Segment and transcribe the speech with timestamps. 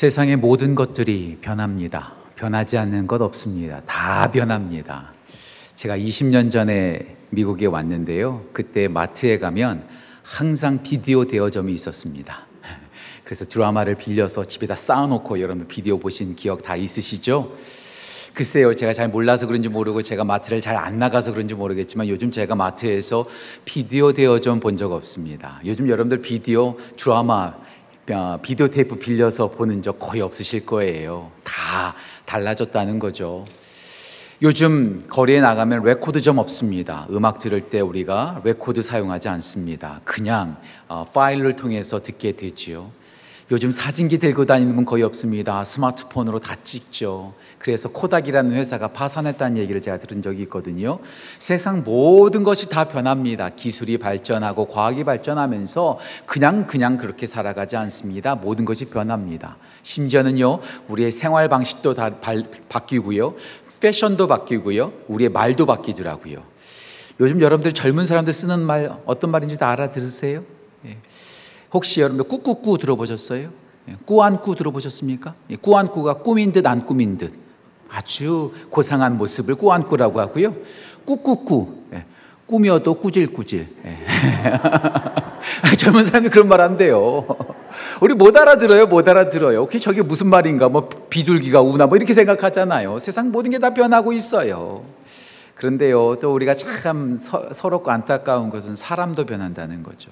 [0.00, 2.14] 세상의 모든 것들이 변합니다.
[2.34, 3.82] 변하지 않는 것 없습니다.
[3.84, 5.12] 다 변합니다.
[5.76, 8.46] 제가 20년 전에 미국에 왔는데요.
[8.54, 9.86] 그때 마트에 가면
[10.22, 12.46] 항상 비디오 대여점이 있었습니다.
[13.24, 17.54] 그래서 드라마를 빌려서 집에다 쌓아놓고 여러분 비디오 보신 기억 다 있으시죠?
[18.32, 22.54] 글쎄요, 제가 잘 몰라서 그런지 모르고 제가 마트를 잘 안 나가서 그런지 모르겠지만 요즘 제가
[22.54, 23.26] 마트에서
[23.66, 25.60] 비디오 대여점 본 적 없습니다.
[25.66, 27.69] 요즘 여러분들 비디오 드라마 어,
[28.42, 31.30] 비디오 테이프 빌려서 보는 적 거의 없으실 거예요.
[31.44, 31.94] 다
[32.26, 33.44] 달라졌다는 거죠.
[34.42, 37.06] 요즘 거리에 나가면 레코드점 없습니다.
[37.10, 40.00] 음악 들을 때 우리가 레코드 사용하지 않습니다.
[40.04, 40.56] 그냥
[40.88, 42.90] 어, 파일을 통해서 듣게 되지요.
[43.52, 45.64] 요즘 사진기 들고 다니는 분 거의 없습니다.
[45.64, 47.34] 스마트폰으로 다 찍죠.
[47.58, 51.00] 그래서 코닥이라는 회사가 파산했다는 얘기를 제가 들은 적이 있거든요.
[51.40, 53.48] 세상 모든 것이 다 변합니다.
[53.48, 58.36] 기술이 발전하고 과학이 발전하면서 그냥 그냥 그렇게 살아가지 않습니다.
[58.36, 59.56] 모든 것이 변합니다.
[59.82, 62.10] 심지어는요, 우리의 생활 방식도 다
[62.68, 63.34] 바뀌고요.
[63.80, 64.92] 패션도 바뀌고요.
[65.08, 66.42] 우리의 말도 바뀌더라고요.
[67.18, 70.44] 요즘 여러분들 젊은 사람들 쓰는 말 어떤 말인지 다 알아들으세요?
[70.86, 70.98] 예.
[71.72, 73.50] 혹시 여러분들 꾸꾸꾸 들어보셨어요?
[73.88, 75.34] 예, 꾸안꾸 들어보셨습니까?
[75.50, 77.32] 예, 꾸안꾸가 꿈인 듯 안 꿈인 듯
[77.88, 80.54] 아주 고상한 모습을 꾸안꾸라고 하고요.
[81.04, 82.04] 꾸꾸꾸 예,
[82.46, 83.68] 꾸며도 꾸질꾸질.
[85.78, 87.26] 젊은 사람이 그런 말 한대요.
[88.02, 89.62] 우리 못 알아들어요, 못 알아들어요.
[89.62, 92.98] 오케이, 저게 무슨 말인가, 뭐 비둘기가 우나, 뭐 이렇게 생각하잖아요.
[92.98, 94.84] 세상 모든 게 다 변하고 있어요.
[95.54, 100.10] 그런데요, 또 우리가 참 서, 서럽고 안타까운 것은 사람도 변한다는 거죠.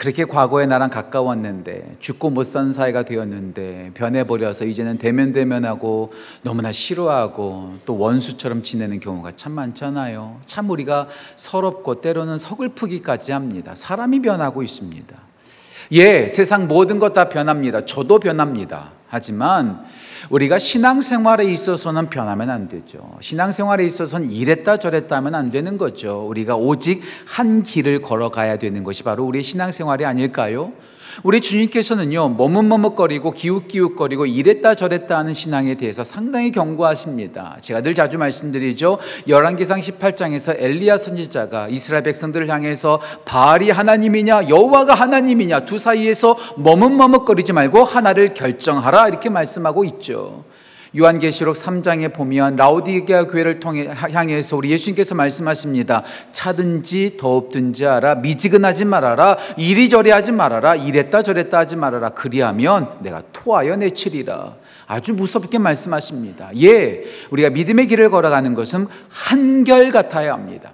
[0.00, 7.98] 그렇게 과거에 나랑 가까웠는데 죽고 못 산 사이가 되었는데 변해버려서 이제는 대면대면하고 너무나 싫어하고 또
[7.98, 10.40] 원수처럼 지내는 경우가 참 많잖아요.
[10.46, 11.06] 참 우리가
[11.36, 13.74] 서럽고 때로는 서글프기까지 합니다.
[13.74, 15.14] 사람이 변하고 있습니다.
[15.92, 17.84] 예, 세상 모든 것 다 변합니다.
[17.84, 18.92] 저도 변합니다.
[19.06, 19.84] 하지만
[20.30, 23.16] 우리가 신앙생활에 있어서는 변하면 안 되죠.
[23.20, 26.24] 신앙생활에 있어서는 이랬다 저랬다 하면 안 되는 거죠.
[26.28, 30.72] 우리가 오직 한 길을 걸어가야 되는 것이 바로 우리의 신앙생활이 아닐까요?
[31.22, 37.58] 우리 주님께서는요, 머뭇머뭇거리고 기웃기웃거리고 이랬다 저랬다 하는 신앙에 대해서 상당히 경고하십니다.
[37.60, 38.98] 제가 늘 자주 말씀드리죠.
[39.28, 47.84] 열왕기상 18장에서 엘리야 선지자가 이스라엘 백성들을 향해서 바알이 하나님이냐 여호와가 하나님이냐 두 사이에서 머뭇머뭇거리지 말고
[47.84, 50.44] 하나를 결정하라 이렇게 말씀하고 있죠.
[50.96, 56.02] 요한계시록 3장에 보면 라우디게아 교회를 통해 향해서 우리 예수님께서 말씀하십니다.
[56.32, 63.76] 차든지 더웁든지 알아 미지근하지 말아라 이리저리 하지 말아라 이랬다 저랬다 하지 말아라 그리하면 내가 토하여
[63.76, 64.54] 내치리라.
[64.86, 66.50] 아주 무섭게 말씀하십니다.
[66.60, 70.72] 예, 우리가 믿음의 길을 걸어가는 것은 한결 같아야 합니다.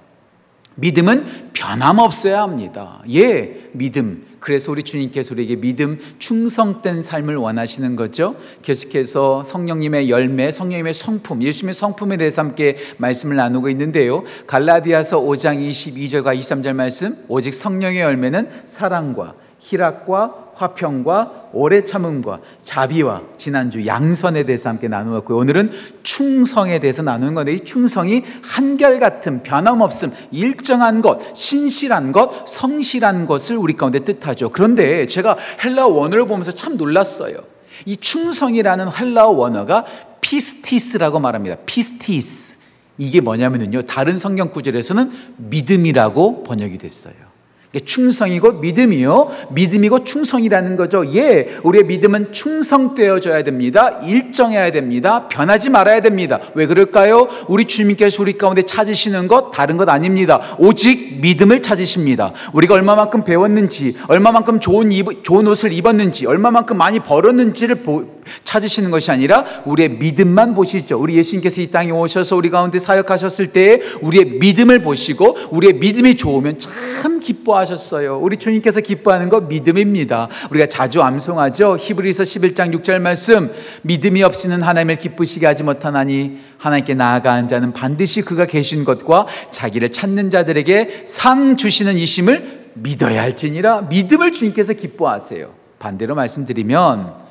[0.76, 3.02] 믿음은 변함없어야 합니다.
[3.10, 4.24] 예, 믿음.
[4.40, 8.36] 그래서 우리 주님께서 우리에게 믿음, 충성된 삶을 원하시는 거죠.
[8.62, 14.22] 계속해서 성령님의 열매, 성령님의 성품, 예수님의 성품에 대해서 함께 말씀을 나누고 있는데요.
[14.46, 23.86] 갈라디아서 5장 22절과 23절 말씀, 오직 성령의 열매는 사랑과 희락과 화평과 오래 참음과 자비와 지난주
[23.86, 25.36] 양선에 대해서 함께 나누었고요.
[25.36, 25.70] 오늘은
[26.02, 33.74] 충성에 대해서 나누는 건데 이 충성이 한결같은 변함없음, 일정한 것, 신실한 것, 성실한 것을 우리
[33.74, 34.50] 가운데 뜻하죠.
[34.50, 37.36] 그런데 제가 헬라어 원어를 보면서 참 놀랐어요.
[37.84, 39.84] 이 충성이라는 헬라어 원어가
[40.22, 41.56] 피스티스라고 말합니다.
[41.66, 42.56] 피스티스.
[42.98, 43.82] 이게 뭐냐면요.
[43.82, 47.35] 다른 성경 구절에서는 믿음이라고 번역이 됐어요.
[47.80, 49.30] 충성이고 믿음이요.
[49.50, 51.04] 믿음이고 충성이라는 거죠.
[51.14, 54.00] 예, 우리의 믿음은 충성되어져야 됩니다.
[54.02, 55.28] 일정해야 됩니다.
[55.28, 56.40] 변하지 말아야 됩니다.
[56.54, 57.28] 왜 그럴까요?
[57.48, 60.56] 우리 주님께서 우리 가운데 찾으시는 것 다른 것 아닙니다.
[60.58, 62.32] 오직 믿음을 찾으십니다.
[62.52, 69.10] 우리가 얼마만큼 배웠는지, 얼마만큼 좋은, 입, 좋은 옷을 입었는지, 얼마만큼 많이 벌었는지를 보, 찾으시는 것이
[69.10, 71.00] 아니라 우리의 믿음만 보시죠.
[71.00, 76.58] 우리 예수님께서 이 땅에 오셔서 우리 가운데 사역하셨을 때 우리의 믿음을 보시고 우리의 믿음이 좋으면
[76.58, 78.18] 참 기뻐하셨어요.
[78.18, 80.28] 우리 주님께서 기뻐하는 것 믿음입니다.
[80.50, 81.78] 우리가 자주 암송하죠.
[81.80, 83.50] 히브리서 11장 6절 말씀
[83.82, 90.30] 믿음이 없이는 하나님을 기쁘시게 하지 못하나니 하나님께 나아가는 자는 반드시 그가 계신 것과 자기를 찾는
[90.30, 95.52] 자들에게 상 주시는 이심을 믿어야 할지니라 믿음을 주님께서 기뻐하세요.
[95.78, 97.25] 반대로 말씀드리면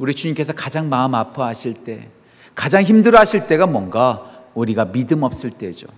[0.00, 2.08] 우리 주님께서 가장 마음 아파하실 때,
[2.54, 5.88] 가장 힘들어하실 때가 뭔가 우리가 믿음 없을 때죠.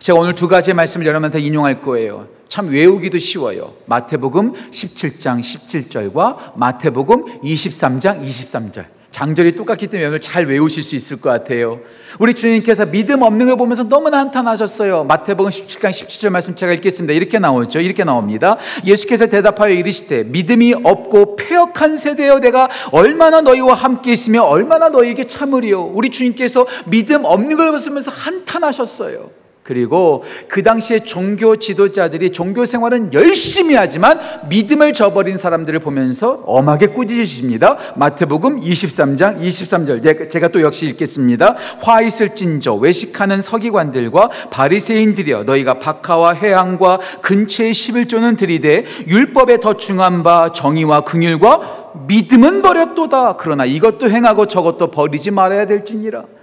[0.00, 2.26] 제가 오늘 두 가지 말씀을 여러분한테 인용할 거예요.
[2.48, 3.74] 참 외우기도 쉬워요.
[3.86, 8.86] 마태복음 17장 17절과 마태복음 23장 23절.
[9.14, 11.78] 장절이 똑같기 때문에 오늘 잘 외우실 수 있을 것 같아요.
[12.18, 15.04] 우리 주님께서 믿음 없는 걸 보면서 너무나 한탄하셨어요.
[15.04, 17.12] 마태복음 17장 17절 말씀 제가 읽겠습니다.
[17.12, 17.78] 이렇게 나오죠.
[17.78, 18.56] 이렇게 나옵니다.
[18.84, 25.84] 예수께서 대답하여 이르시되 믿음이 없고 폐역한 세대여 내가 얼마나 너희와 함께 있으며 얼마나 너희에게 참으리요.
[25.84, 29.43] 우리 주님께서 믿음 없는 걸 보면서 한탄하셨어요.
[29.64, 34.20] 그리고 그 당시에 종교 지도자들이 종교 생활은 열심히 하지만
[34.50, 37.78] 믿음을 저버린 사람들을 보면서 엄하게 꾸짖으십니다.
[37.96, 41.56] 마태복음 23장 23절 제가 또 역시 읽겠습니다.
[41.80, 50.22] 화 있을 찐저 외식하는 서기관들과 바리새인들이여 너희가 박하와 회항과 근처의 11조는 들이되 율법에 더 중한
[50.22, 53.38] 바 정의와 긍휼과 믿음은 버렸도다.
[53.38, 56.33] 그러나 이것도 행하고 저것도 버리지 말아야 될지니라.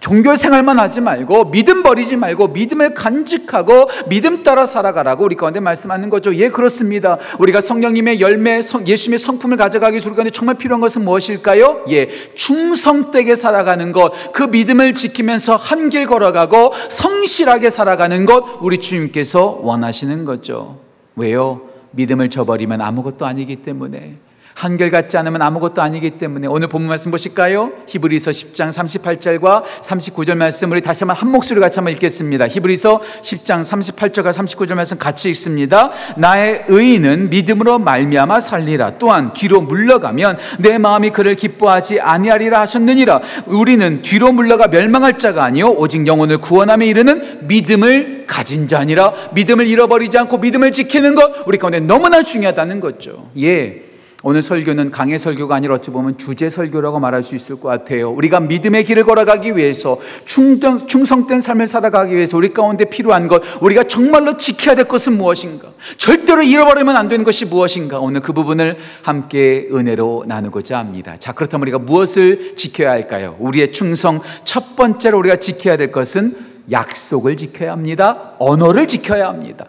[0.00, 6.10] 종교 생활만 하지 말고 믿음 버리지 말고 믿음을 간직하고 믿음 따라 살아가라고 우리 가운데 말씀하는
[6.10, 6.34] 거죠.
[6.34, 7.18] 예, 그렇습니다.
[7.38, 11.84] 우리가 성령님의 열매, 예수님의 성품을 가져가기 위해서 정말 필요한 것은 무엇일까요?
[11.90, 19.60] 예, 충성되게 살아가는 것, 그 믿음을 지키면서 한 길 걸어가고 성실하게 살아가는 것 우리 주님께서
[19.62, 20.78] 원하시는 거죠.
[21.14, 21.60] 왜요?
[21.90, 24.16] 믿음을 저버리면 아무것도 아니기 때문에
[24.54, 27.72] 한결같지 않으면 아무것도 아니기 때문에 오늘 본문 말씀 보실까요?
[27.88, 32.48] 히브리서 10장 38절과 39절 말씀 우리 다시 한번 한 목소리 같이 한번 읽겠습니다.
[32.48, 35.90] 히브리서 10장 38절과 39절 말씀 같이 읽습니다.
[36.16, 38.98] 나의 의인은 믿음으로 말미암아 살리라.
[38.98, 43.20] 또한 뒤로 물러가면 내 마음이 그를 기뻐하지 아니하리라 하셨느니라.
[43.46, 49.12] 우리는 뒤로 물러가 멸망할 자가 아니요 오직 영혼을 구원함에 이르는 믿음을 가진 자니라.
[49.34, 53.30] 믿음을 잃어버리지 않고 믿음을 지키는 것 우리 가운데 너무나 중요하다는 거죠.
[53.38, 53.93] 예.
[54.26, 58.10] 오늘 설교는 강의 설교가 아니라 어찌 보면 주제 설교라고 말할 수 있을 것 같아요.
[58.10, 63.84] 우리가 믿음의 길을 걸어가기 위해서 충성, 충성된 삶을 살아가기 위해서 우리 가운데 필요한 것, 우리가
[63.84, 65.68] 정말로 지켜야 될 것은 무엇인가?
[65.98, 68.00] 절대로 잃어버리면 안 되는 것이 무엇인가?
[68.00, 71.16] 오늘 그 부분을 함께 은혜로 나누고자 합니다.
[71.18, 73.36] 자, 그렇다면 우리가 무엇을 지켜야 할까요?
[73.40, 76.34] 우리의 충성, 첫 번째로 우리가 지켜야 될 것은
[76.70, 78.32] 약속을 지켜야 합니다.
[78.38, 79.66] 언어를 지켜야 합니다.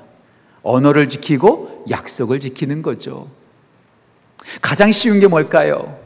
[0.63, 3.27] 언어를 지키고 약속을 지키는 거죠.
[4.61, 5.97] 가장 쉬운 게 뭘까요?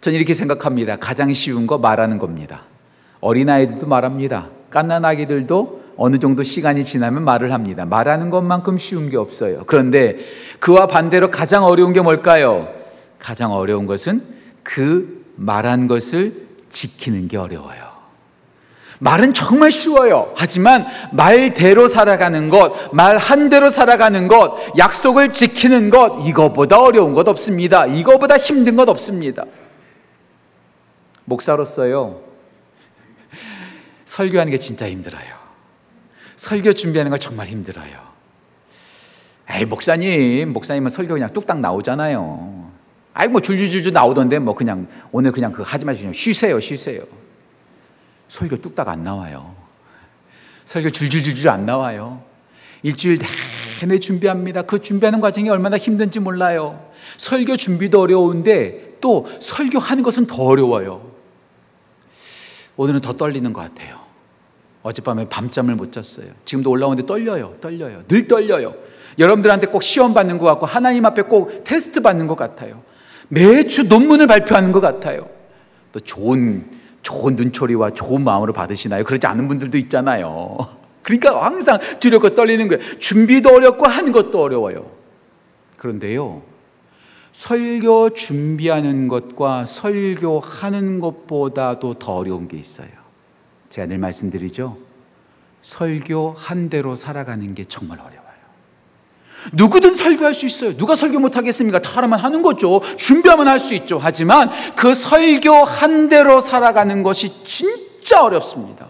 [0.00, 0.96] 저는 이렇게 생각합니다.
[0.96, 2.62] 가장 쉬운 거 말하는 겁니다.
[3.20, 4.48] 어린아이들도 말합니다.
[4.70, 7.84] 깐난아기들도 어느 정도 시간이 지나면 말을 합니다.
[7.84, 9.64] 말하는 것만큼 쉬운 게 없어요.
[9.66, 10.18] 그런데
[10.58, 12.68] 그와 반대로 가장 어려운 게 뭘까요?
[13.18, 14.22] 가장 어려운 것은
[14.62, 17.83] 그 말한 것을 지키는 게 어려워요.
[19.04, 20.32] 말은 정말 쉬워요.
[20.34, 27.28] 하지만 말대로 살아가는 것, 말 한 대로 살아가는 것, 약속을 지키는 것, 이거보다 어려운 것
[27.28, 27.84] 없습니다.
[27.84, 29.44] 이거보다 힘든 것 없습니다.
[31.26, 32.22] 목사로서요,
[34.06, 35.34] 설교하는 게 진짜 힘들어요.
[36.36, 38.14] 설교 준비하는 거 정말 힘들어요.
[39.50, 42.70] 에이, 목사님, 목사님은 설교 그냥 뚝딱 나오잖아요.
[43.12, 47.02] 아이, 뭐 줄줄줄줄 나오던데, 뭐 그냥, 오늘 그냥 그거 하지 마시고 쉬세요, 쉬세요.
[48.28, 49.54] 설교 뚝딱 안 나와요.
[50.64, 52.22] 설교 줄줄줄줄 안 나와요.
[52.82, 53.18] 일주일
[53.80, 54.62] 내내 준비합니다.
[54.62, 56.90] 그 준비하는 과정이 얼마나 힘든지 몰라요.
[57.16, 61.10] 설교 준비도 어려운데 또 설교하는 것은 더 어려워요.
[62.76, 63.98] 오늘은 더 떨리는 것 같아요.
[64.82, 66.28] 어젯밤에 밤잠을 못 잤어요.
[66.44, 67.56] 지금도 올라오는데 떨려요.
[67.60, 68.04] 떨려요.
[68.06, 68.74] 늘 떨려요.
[69.18, 72.82] 여러분들한테 꼭 시험 받는 것 같고 하나님 앞에 꼭 테스트 받는 것 같아요.
[73.28, 75.28] 매주 논문을 발표하는 것 같아요.
[75.92, 76.70] 또 좋은
[77.04, 79.04] 좋은 눈초리와 좋은 마음으로 받으시나요?
[79.04, 80.56] 그렇지 않은 분들도 있잖아요.
[81.02, 82.98] 그러니까 항상 두렵고 떨리는 거예요.
[82.98, 84.90] 준비도 어렵고 하는 것도 어려워요.
[85.76, 86.42] 그런데요,
[87.32, 92.88] 설교 준비하는 것과 설교하는 것보다도 더 어려운 게 있어요.
[93.68, 94.78] 제가 늘 말씀드리죠.
[95.60, 98.23] 설교 한 대로 살아가는 게 정말 어려워요.
[99.52, 100.76] 누구든 설교할 수 있어요.
[100.76, 101.80] 누가 설교 못 하겠습니까?
[101.80, 102.80] 다 하면 하는 거죠.
[102.96, 103.98] 준비하면 할 수 있죠.
[104.02, 108.88] 하지만 그 설교 한 대로 살아가는 것이 진짜 어렵습니다.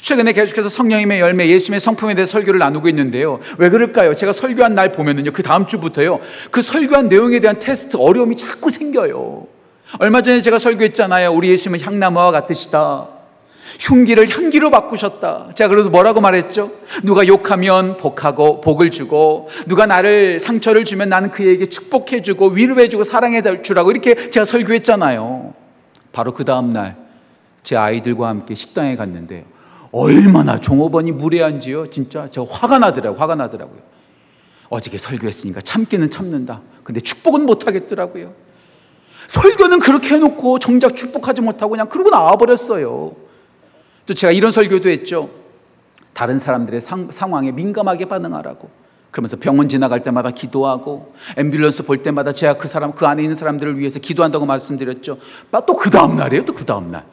[0.00, 3.40] 최근에 계속해서 성령님의 열매, 예수님의 성품에 대해 설교를 나누고 있는데요.
[3.58, 4.14] 왜 그럴까요?
[4.14, 9.46] 제가 설교한 날 보면은요, 그 다음 주부터요, 그 설교한 내용에 대한 테스트 어려움이 자꾸 생겨요.
[10.00, 11.32] 얼마 전에 제가 설교했잖아요.
[11.32, 13.08] 우리 예수님은 향나무와 같으시다.
[13.80, 15.50] 흉기를 향기로 바꾸셨다.
[15.54, 16.70] 자, 그래서 뭐라고 말했죠?
[17.02, 23.04] 누가 욕하면 복하고 복을 주고, 누가 나를 상처를 주면 나는 그에게 축복해 주고, 위로해 주고,
[23.04, 25.54] 사랑해 주라고 이렇게 제가 설교했잖아요.
[26.12, 26.96] 바로 그 다음 날,
[27.62, 29.46] 제 아이들과 함께 식당에 갔는데,
[29.92, 31.88] 얼마나 종업원이 무례한지요.
[31.88, 33.20] 진짜 저 화가 나더라고요.
[33.20, 33.78] 화가 나더라고요.
[34.68, 36.62] 어저께 설교했으니까 참기는 참는다.
[36.82, 38.32] 근데 축복은 못 하겠더라고요.
[39.28, 43.23] 설교는 그렇게 해놓고 정작 축복하지 못하고 그냥 그러고 나와버렸어요.
[44.06, 45.30] 또 제가 이런 설교도 했죠.
[46.12, 48.70] 다른 사람들의 상, 상황에 민감하게 반응하라고.
[49.10, 53.78] 그러면서 병원 지나갈 때마다 기도하고 앰뷸런스 볼 때마다 제가 그 사람 그 안에 있는 사람들을
[53.78, 55.18] 위해서 기도한다고 말씀드렸죠.
[55.66, 56.44] 또 그 다음 날이에요.
[56.44, 57.04] 또 그 다음 날.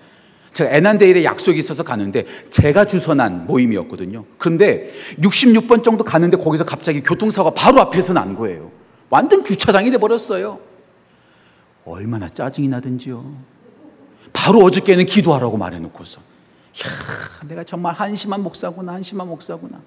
[0.51, 4.25] 제가 애난데일에 약속이 있어서 가는데 제가 주선한 모임이었거든요.
[4.37, 8.71] 그런데 66번 정도 가는데 거기서 갑자기 교통사고가 바로 앞에서 난 거예요.
[9.09, 10.59] 완전 주차장이 돼 버렸어요.
[11.85, 13.23] 얼마나 짜증이 나든지요.
[14.33, 16.21] 바로 어저께는 기도하라고 말해 놓고서.
[16.79, 19.81] 야, 내가 정말 한심한 목사구나, 한심한 목사구나.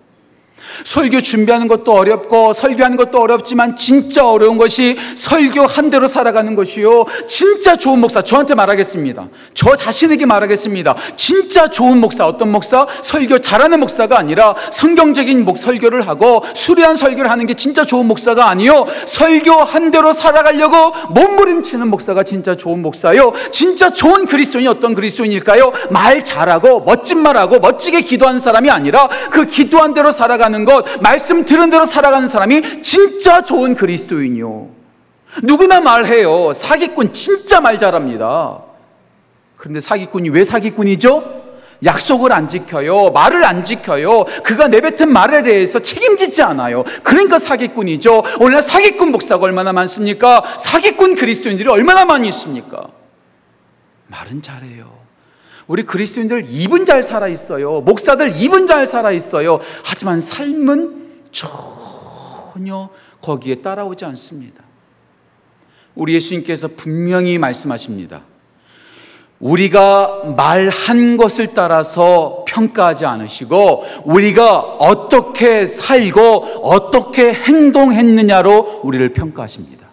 [0.85, 7.05] 설교 준비하는 것도 어렵고 설교하는 것도 어렵지만 진짜 어려운 것이 설교 한 대로 살아가는 것이요.
[7.29, 9.29] 진짜 좋은 목사 저한테 말하겠습니다.
[9.55, 10.95] 저 자신에게 말하겠습니다.
[11.17, 12.87] 진짜 좋은 목사 어떤 목사?
[13.03, 18.49] 설교 잘하는 목사가 아니라 성경적인 목 설교를 하고 수려한 설교를 하는 게 진짜 좋은 목사가
[18.49, 18.87] 아니요.
[19.07, 23.33] 설교 한 대로 살아가려고 몸부림치는 목사가 진짜 좋은 목사요.
[23.51, 25.73] 진짜 좋은 그리스도인이 어떤 그리스도인일까요?
[25.91, 31.45] 말 잘하고 멋진 말하고 멋지게 기도하는 사람이 아니라 그 기도한 대로 살아가는 살아가는 것, 말씀
[31.45, 34.69] 들은 대로 살아가는 사람이 진짜 좋은 그리스도인이요.
[35.43, 36.53] 누구나 말해요.
[36.53, 38.63] 사기꾼 진짜 말 잘합니다.
[39.57, 41.45] 그런데 사기꾼이 왜 사기꾼이죠?
[41.85, 43.11] 약속을 안 지켜요.
[43.11, 44.25] 말을 안 지켜요.
[44.45, 46.85] 그가 내뱉은 말에 대해서 책임지지 않아요.
[47.03, 48.23] 그러니까 사기꾼이죠.
[48.41, 50.43] 오늘 사기꾼 목사가 얼마나 많습니까?
[50.59, 52.89] 사기꾼 그리스도인들이 얼마나 많이 있습니까?
[54.09, 55.04] 말은 잘해요.
[55.67, 57.81] 우리 그리스도인들 입은 잘 살아 있어요.
[57.81, 59.61] 목사들 입은 잘 살아 있어요.
[59.83, 62.89] 하지만 삶은 전혀
[63.23, 64.63] 거기에 따라오지 않습니다.
[65.95, 68.23] 우리 예수님께서 분명히 말씀하십니다.
[69.41, 79.87] 우리가 말한 것을 따라서 평가하지 않으시고 우리가 어떻게 살고 어떻게 행동했느냐로 우리를 평가하십니다.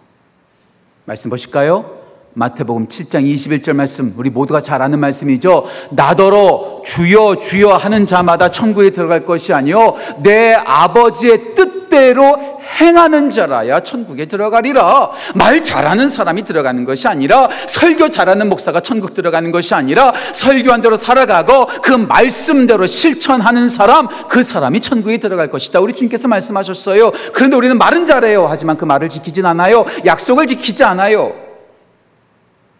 [1.04, 2.01] 말씀 보실까요?
[2.34, 5.66] 마태복음 7장 21절 말씀 우리 모두가 잘 아는 말씀이죠.
[5.90, 12.38] 나더러 주여 주여 하는 자마다 천국에 들어갈 것이 아니요 내 아버지의 뜻대로
[12.80, 15.10] 행하는 자라야 천국에 들어가리라.
[15.34, 20.96] 말 잘하는 사람이 들어가는 것이 아니라 설교 잘하는 목사가 천국 들어가는 것이 아니라 설교한 대로
[20.96, 25.80] 살아가고 그 말씀대로 실천하는 사람 그 사람이 천국에 들어갈 것이다.
[25.80, 27.10] 우리 주님께서 말씀하셨어요.
[27.34, 28.46] 그런데 우리는 말은 잘해요.
[28.48, 29.84] 하지만 그 말을 지키진 않아요.
[30.06, 31.41] 약속을 지키지 않아요.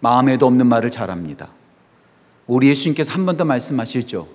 [0.02, 1.48] 마음에도 없는 말을 잘합니다.
[2.48, 4.26] 우리 예수님께서 한 번 더 말씀하시죠.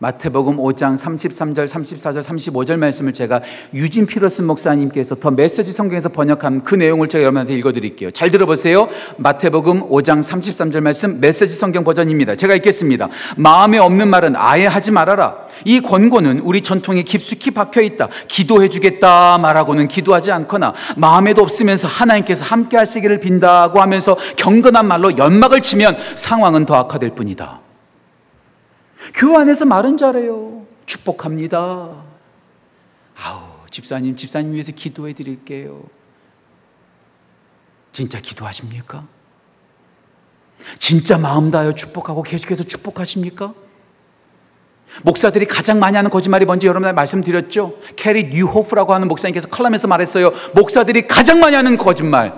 [0.00, 3.40] 마태복음 5장 33절, 34절, 35절 말씀을 제가
[3.74, 8.12] 유진 피러슨 목사님께서 더 메시지 성경에서 번역한 그 내용을 제가 여러분한테 읽어드릴게요.
[8.12, 8.88] 잘 들어보세요.
[9.16, 12.36] 마태복음 5장 33절 말씀 메시지 성경 버전입니다.
[12.36, 13.08] 제가 읽겠습니다.
[13.36, 15.48] 마음에 없는 말은 아예 하지 말아라.
[15.64, 18.08] 이 권고는 우리 전통에 깊숙이 박혀 있다.
[18.28, 25.60] 기도해 주겠다 말하고는 기도하지 않거나 마음에도 없으면서 하나님께서 함께 하시기를 빈다고 하면서 경건한 말로 연막을
[25.60, 27.67] 치면 상황은 더 악화될 뿐이다.
[29.14, 30.66] 교회 안에서 말은 잘해요.
[30.86, 32.04] 축복합니다.
[33.16, 35.82] 아우, 집사님, 집사님 위해서 기도해 드릴게요.
[37.92, 39.06] 진짜 기도하십니까?
[40.78, 43.54] 진짜 마음 다하여 축복하고 계속해서 축복하십니까?
[45.02, 47.78] 목사들이 가장 많이 하는 거짓말이 뭔지 여러분들 말씀드렸죠?
[47.96, 50.32] 캐리 뉴호프라고 하는 목사님께서 칼럼에서 말했어요.
[50.54, 52.32] 목사들이 가장 많이 하는 거짓말.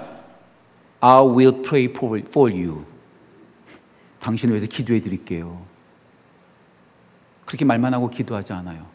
[1.01, 2.85] I will pray for you.
[4.21, 5.70] 당신을 위해서 기도해 드릴게요.
[7.51, 8.87] 그렇게 말만 하고 기도하지 않아요.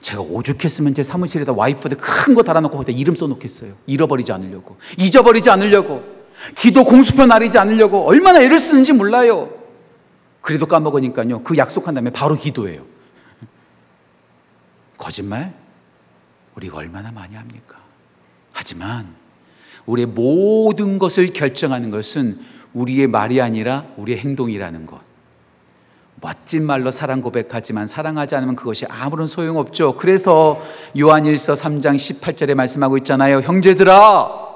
[0.00, 3.74] 제가 오죽했으면 제 사무실에다 와이프한테 큰 거 달아놓고 거기다 이름 써놓겠어요.
[3.86, 4.78] 잃어버리지 않으려고.
[4.98, 6.02] 잊어버리지 않으려고.
[6.56, 8.04] 기도 공수표 나리지 않으려고.
[8.08, 9.50] 얼마나 애를 쓰는지 몰라요.
[10.40, 11.44] 그래도 까먹으니까요.
[11.44, 12.84] 그 약속한 다음에 바로 기도해요.
[14.98, 15.54] 거짓말?
[16.56, 17.78] 우리가 얼마나 많이 합니까?
[18.52, 19.14] 하지만
[19.86, 22.40] 우리의 모든 것을 결정하는 것은
[22.74, 25.09] 우리의 말이 아니라 우리의 행동이라는 것.
[26.20, 29.96] 멋진 말로 사랑 고백하지만 사랑하지 않으면 그것이 아무런 소용없죠.
[29.96, 30.60] 그래서
[30.98, 33.40] 요한일서 3장 18절에 말씀하고 있잖아요.
[33.40, 34.50] 형제들아,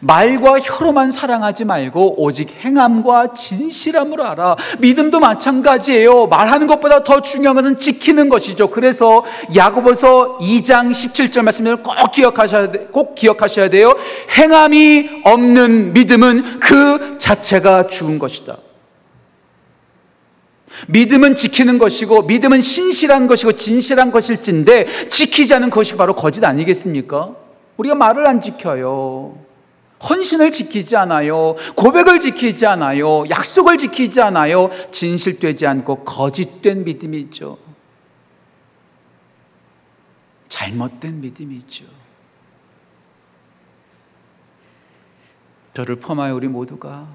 [0.00, 4.56] 말과 혀로만 사랑하지 말고 오직 행함과 진실함으로 알아.
[4.80, 6.26] 믿음도 마찬가지예요.
[6.26, 8.68] 말하는 것보다 더 중요한 것은 지키는 것이죠.
[8.68, 9.24] 그래서
[9.56, 13.94] 야고보서 2장 17절 말씀을 꼭 기억하셔야 돼, 꼭 기억하셔야 돼요.
[14.36, 18.56] 행함이 없는 믿음은 그 자체가 죽은 것이다.
[20.86, 27.34] 믿음은 지키는 것이고 믿음은 신실한 것이고 진실한 것일진데 지키지 않은 것이 바로 거짓 아니겠습니까?
[27.76, 29.38] 우리가 말을 안 지켜요.
[30.08, 31.56] 헌신을 지키지 않아요.
[31.74, 33.24] 고백을 지키지 않아요.
[33.28, 34.70] 약속을 지키지 않아요.
[34.92, 37.58] 진실되지 않고 거짓된 믿음이 있죠.
[40.48, 41.84] 잘못된 믿음이 있죠.
[45.74, 47.06] 저를 포함하여 우리 모두가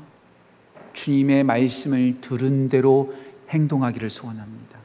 [0.94, 3.14] 주님의 말씀을 들은 대로
[3.54, 4.80] 행동하기를 소원합니다.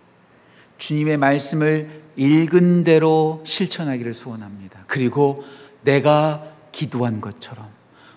[0.79, 4.81] 주님의 말씀을 읽은 대로 실천하기를 소원합니다.
[4.87, 5.43] 그리고
[5.83, 7.67] 내가 기도한 것처럼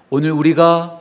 [0.09, 0.99] 오늘 우리가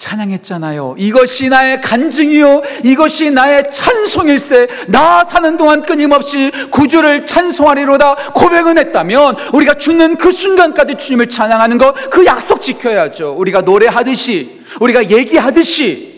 [0.00, 0.94] 찬양했잖아요.
[0.96, 2.62] 이것이 나의 간증이요.
[2.84, 4.86] 이것이 나의 찬송일세.
[4.88, 11.94] 나 사는 동안 끊임없이 구주를 찬송하리로다 고백은 했다면 우리가 죽는 그 순간까지 주님을 찬양하는 것
[12.10, 13.34] 그 약속 지켜야죠.
[13.36, 16.09] 우리가 노래하듯이 우리가 얘기하듯이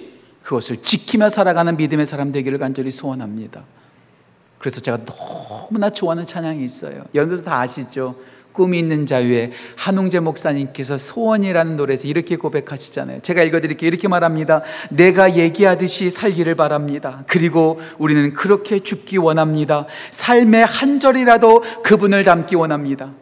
[0.52, 3.64] 그것을 지키며 살아가는 믿음의 사람 되기를 간절히 소원합니다.
[4.58, 7.04] 그래서 제가 너무나 좋아하는 찬양이 있어요.
[7.14, 8.16] 여러분들 다 아시죠?
[8.52, 13.20] 꿈이 있는 자유에 한웅재 목사님께서 소원이라는 노래에서 이렇게 고백하시잖아요.
[13.20, 13.88] 제가 읽어드릴게요.
[13.88, 14.62] 이렇게 말합니다.
[14.90, 17.24] 내가 얘기하듯이 살기를 바랍니다.
[17.26, 19.86] 그리고 우리는 그렇게 죽기 원합니다.
[20.10, 23.12] 삶의 한 절이라도 그분을 닮기 원합니다.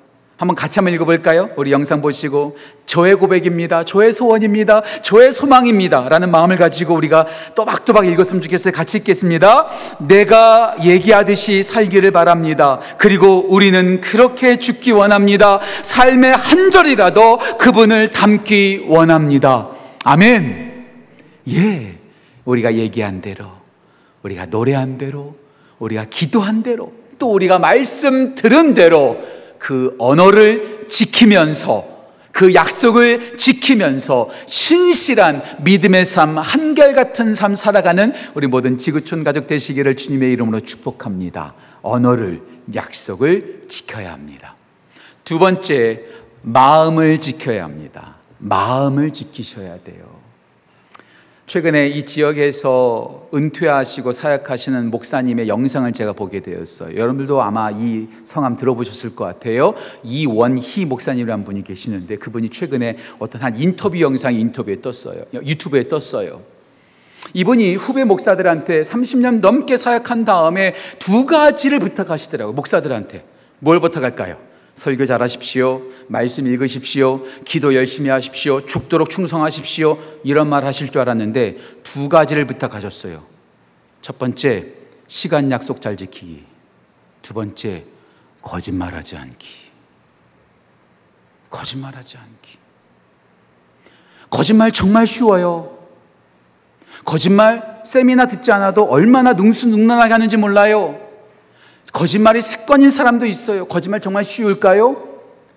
[0.40, 1.50] 한번 같이 한번 읽어볼까요?
[1.56, 2.56] 우리 영상 보시고
[2.86, 3.84] 저의 고백입니다.
[3.84, 4.80] 저의 소원입니다.
[5.02, 6.08] 저의 소망입니다.
[6.08, 8.72] 라는 마음을 가지고 우리가 또박또박 읽었으면 좋겠어요.
[8.72, 9.68] 같이 읽겠습니다.
[9.98, 12.80] 내가 얘기하듯이 살기를 바랍니다.
[12.96, 15.60] 그리고 우리는 그렇게 죽기 원합니다.
[15.82, 19.68] 삶의 한 절이라도 그분을 담기 원합니다.
[20.06, 20.86] 아멘.
[21.50, 21.98] 예.
[22.46, 23.44] 우리가 얘기한 대로,
[24.22, 25.34] 우리가 노래한 대로,
[25.78, 29.18] 우리가 기도한 대로, 또 우리가 말씀 들은 대로
[29.60, 32.00] 그 언어를 지키면서
[32.32, 40.32] 그 약속을 지키면서 신실한 믿음의 삶, 한결같은 삶 살아가는 우리 모든 지구촌 가족 되시기를 주님의
[40.32, 41.54] 이름으로 축복합니다.
[41.82, 42.40] 언어를,
[42.74, 44.56] 약속을 지켜야 합니다.
[45.24, 46.04] 두 번째,
[46.42, 48.16] 마음을 지켜야 합니다.
[48.38, 50.09] 마음을 지키셔야 돼요.
[51.50, 56.94] 최근에 이 지역에서 은퇴하시고 사역하시는 목사님의 영상을 제가 보게 되었어요.
[56.94, 59.74] 여러분들도 아마 이 성함 들어보셨을 것 같아요.
[60.04, 65.24] 이원희 목사님이라는 분이 계시는데 그분이 최근에 어떤 한 인터뷰 영상이 인터뷰에 떴어요.
[65.34, 66.42] 유튜브에 떴어요.
[67.34, 72.54] 이분이 후배 목사들한테 30년 넘게 사역한 다음에 두 가지를 부탁하시더라고요.
[72.54, 73.24] 목사들한테.
[73.58, 74.49] 뭘 부탁할까요?
[74.80, 75.82] 설교 잘하십시오.
[76.08, 77.22] 말씀 읽으십시오.
[77.44, 78.64] 기도 열심히 하십시오.
[78.64, 79.98] 죽도록 충성하십시오.
[80.24, 83.22] 이런 말 하실 줄 알았는데 두 가지를 부탁하셨어요.
[84.00, 84.72] 첫 번째,
[85.06, 86.46] 시간 약속 잘 지키기.
[87.20, 87.84] 두 번째,
[88.40, 89.48] 거짓말하지 않기.
[91.50, 92.56] 거짓말하지 않기.
[94.30, 95.76] 거짓말 정말 쉬워요.
[97.04, 101.09] 거짓말 세미나 듣지 않아도 얼마나 능수능란하게 하는지 몰라요.
[101.92, 103.64] 거짓말이 습관인 사람도 있어요.
[103.66, 105.08] 거짓말 정말 쉬울까요?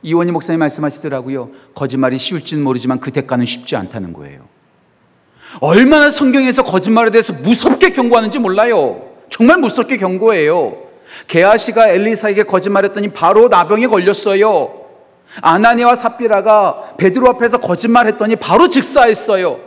[0.01, 1.49] 이원희 목사님 말씀하시더라고요.
[1.73, 4.41] 거짓말이 쉬울지는 모르지만 그 대가는 쉽지 않다는 거예요.
[5.59, 9.09] 얼마나 성경에서 거짓말에 대해서 무섭게 경고하는지 몰라요.
[9.29, 10.77] 정말 무섭게 경고해요.
[11.27, 14.81] 게하시가 엘리사에게 거짓말했더니 바로 나병에 걸렸어요.
[15.41, 19.59] 아나니와 삽비라가 베드로 앞에서 거짓말했더니 바로 즉사했어요.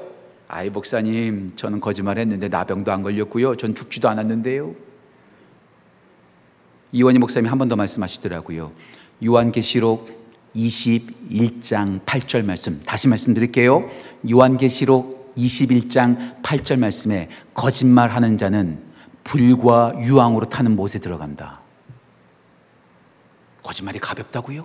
[0.48, 3.56] 아이 목사님, 저는 거짓말했는데 나병도 안 걸렸고요.
[3.56, 4.74] 전 죽지도 않았는데요.
[6.96, 8.70] 이원희 목사님이 한 번 더 말씀하시더라고요.
[9.24, 10.08] 요한계시록
[10.56, 13.82] 21장 8절 말씀 다시 말씀드릴게요.
[14.30, 18.82] 요한계시록 21장 8절 말씀에 거짓말하는 자는
[19.24, 21.60] 불과 유황으로 타는 못에 들어간다.
[23.62, 24.62] 거짓말이 가볍다고요?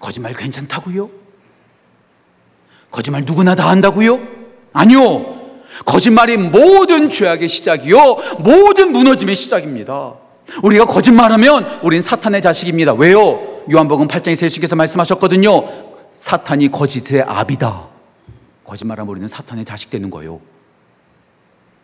[0.00, 1.08] 거짓말 괜찮다고요?
[2.90, 4.20] 거짓말 누구나 다 한다고요?
[4.74, 5.31] 아니요.
[5.84, 8.16] 거짓말이 모든 죄악의 시작이요.
[8.38, 10.14] 모든 무너짐의 시작입니다.
[10.62, 12.94] 우리가 거짓말하면 우린 사탄의 자식입니다.
[12.94, 13.62] 왜요?
[13.70, 15.64] 요한복음 8장에 예수께서 말씀하셨거든요.
[16.16, 17.88] 사탄이 거짓의 압이다.
[18.64, 20.40] 거짓말하면 우리는 사탄의 자식 되는 거예요.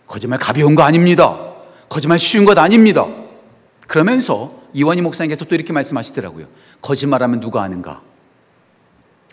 [0.06, 1.38] 거짓말 가벼운 거 아닙니다.
[1.88, 3.06] 거짓말 쉬운 것 아닙니다.
[3.86, 6.46] 그러면서 이원희 목사님께서 또 이렇게 말씀하시더라고요.
[6.82, 8.00] 거짓말하면 누가 아는가?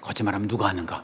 [0.01, 1.03] 거짓말하면 누가 아는가?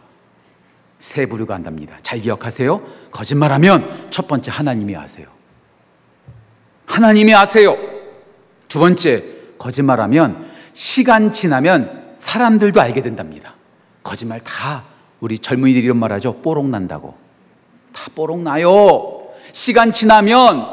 [1.02, 1.98] 세 부류가 한답니다.
[2.04, 2.80] 잘 기억하세요.
[3.10, 5.26] 거짓말하면 첫 번째 하나님이 아세요.
[6.86, 7.76] 하나님이 아세요.
[8.68, 9.24] 두 번째
[9.58, 13.56] 거짓말하면 시간 지나면 사람들도 알게 된답니다.
[14.04, 14.84] 거짓말 다
[15.22, 16.40] 우리 젊은이들이 이런 말 하죠.
[16.44, 17.16] 뽀록 난다고.
[17.94, 19.24] 다 뽀록 나요.
[19.54, 20.68] 시간 지나면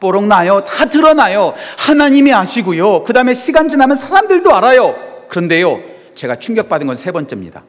[0.00, 0.64] 뽀록 나요.
[0.64, 1.54] 다 드러나요.
[1.78, 3.04] 하나님이 아시고요.
[3.04, 4.96] 그 다음에 시간 지나면 사람들도 알아요.
[5.28, 5.80] 그런데요,
[6.16, 7.62] 제가 충격받은 건 세 번째입니다.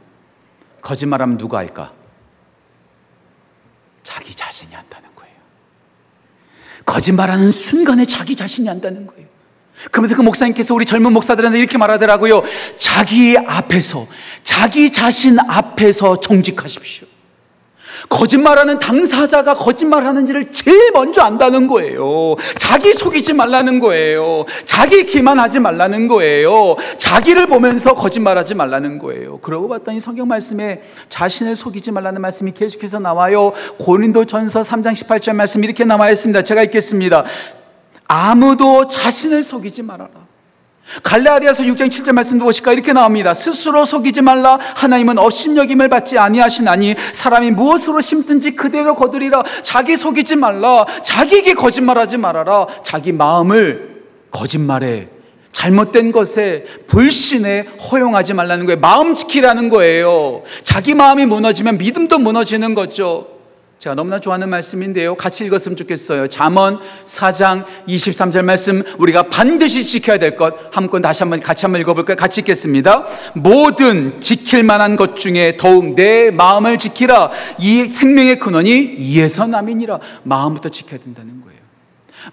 [0.81, 1.98] 거짓말하면 누가 알까?
[4.59, 5.33] 자신이 한다는 거예요.
[6.85, 9.27] 거짓말하는 순간에 자기 자신이 한다는 거예요.
[9.91, 12.43] 그러면서 그 목사님께서 우리 젊은 목사들한테 이렇게 말하더라고요.
[12.77, 14.07] 자기 앞에서,
[14.43, 17.07] 자기 자신 앞에서 정직하십시오.
[18.09, 22.35] 거짓말하는 당사자가 거짓말하는지를 제일 먼저 안다는 거예요.
[22.57, 24.45] 자기 속이지 말라는 거예요.
[24.65, 26.75] 자기 기만하지 말라는 거예요.
[26.97, 29.39] 자기를 보면서 거짓말하지 말라는 거예요.
[29.39, 33.53] 그러고 봤더니 성경 말씀에 자신을 속이지 말라는 말씀이 계속해서 나와요.
[33.79, 36.43] 고린도 전서 3장 18절 말씀 이렇게 나와 있습니다.
[36.43, 37.25] 제가 읽겠습니다.
[38.07, 40.28] 아무도 자신을 속이지 말아라.
[41.03, 43.33] 갈라디아서 6장 7절 말씀도 보실까 이렇게 나옵니다.
[43.33, 50.85] 스스로 속이지 말라 하나님은 업신여김을 받지 아니하시나니 사람이 무엇으로 심든지 그대로 거두리라 자기 속이지 말라
[51.03, 55.09] 자기에게 거짓말하지 말아라 자기 마음을 거짓말에
[55.51, 58.79] 잘못된 것에 불신에 허용하지 말라는 거예요.
[58.79, 60.43] 마음 지키라는 거예요.
[60.63, 63.38] 자기 마음이 무너지면 믿음도 무너지는 거죠.
[63.79, 65.15] 제가 너무나 좋아하는 말씀인데요.
[65.15, 66.27] 같이 읽었으면 좋겠어요.
[66.27, 70.53] 잠언 4장 23절 말씀 우리가 반드시 지켜야 될 것.
[70.75, 72.17] 한번 다시 한번 같이 한번 읽어볼까요?
[72.17, 73.05] 같이 읽겠습니다.
[73.35, 77.31] 모든 지킬 만한 것 중에 더욱 내 마음을 지키라.
[77.57, 79.99] 이 생명의 근원이 이에서 남이니라.
[80.23, 81.59] 마음부터 지켜야 된다는 거예요.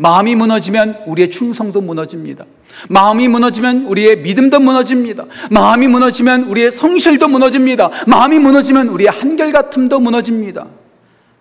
[0.00, 2.44] 마음이 무너지면 우리의 충성도 무너집니다.
[2.88, 5.26] 마음이 무너지면 우리의 믿음도 무너집니다.
[5.52, 7.88] 마음이 무너지면 우리의 성실도 무너집니다.
[8.08, 10.66] 마음이 무너지면 우리의 한결같음도 무너집니다.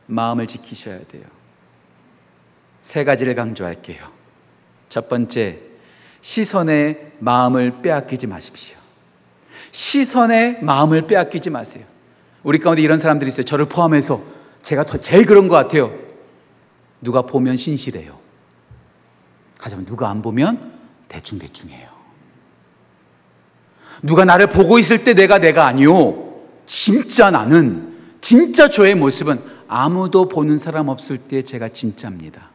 [0.08, 1.24] 마음을 지키셔야 돼요.
[2.82, 3.98] 세 가지를 강조할게요.
[4.90, 5.60] 첫 번째,
[6.22, 8.78] 시선의 마음을 빼앗기지 마십시오.
[9.72, 11.86] 시선의 마음을 빼앗기지 마세요.
[12.44, 13.44] 우리 가운데 이런 사람들이 있어요.
[13.44, 14.24] 저를 포함해서
[14.62, 15.92] 제가 더 제일 그런 것 같아요.
[17.02, 18.18] 누가 보면 신실해요.
[19.60, 20.74] 하지만 누가 안 보면
[21.08, 21.90] 대충대충해요.
[24.04, 26.44] 누가 나를 보고 있을 때 내가 내가 아니요.
[26.66, 32.50] 진짜 나는, 진짜 저의 모습은 아무도 보는 사람 없을 때 제가 진짜입니다.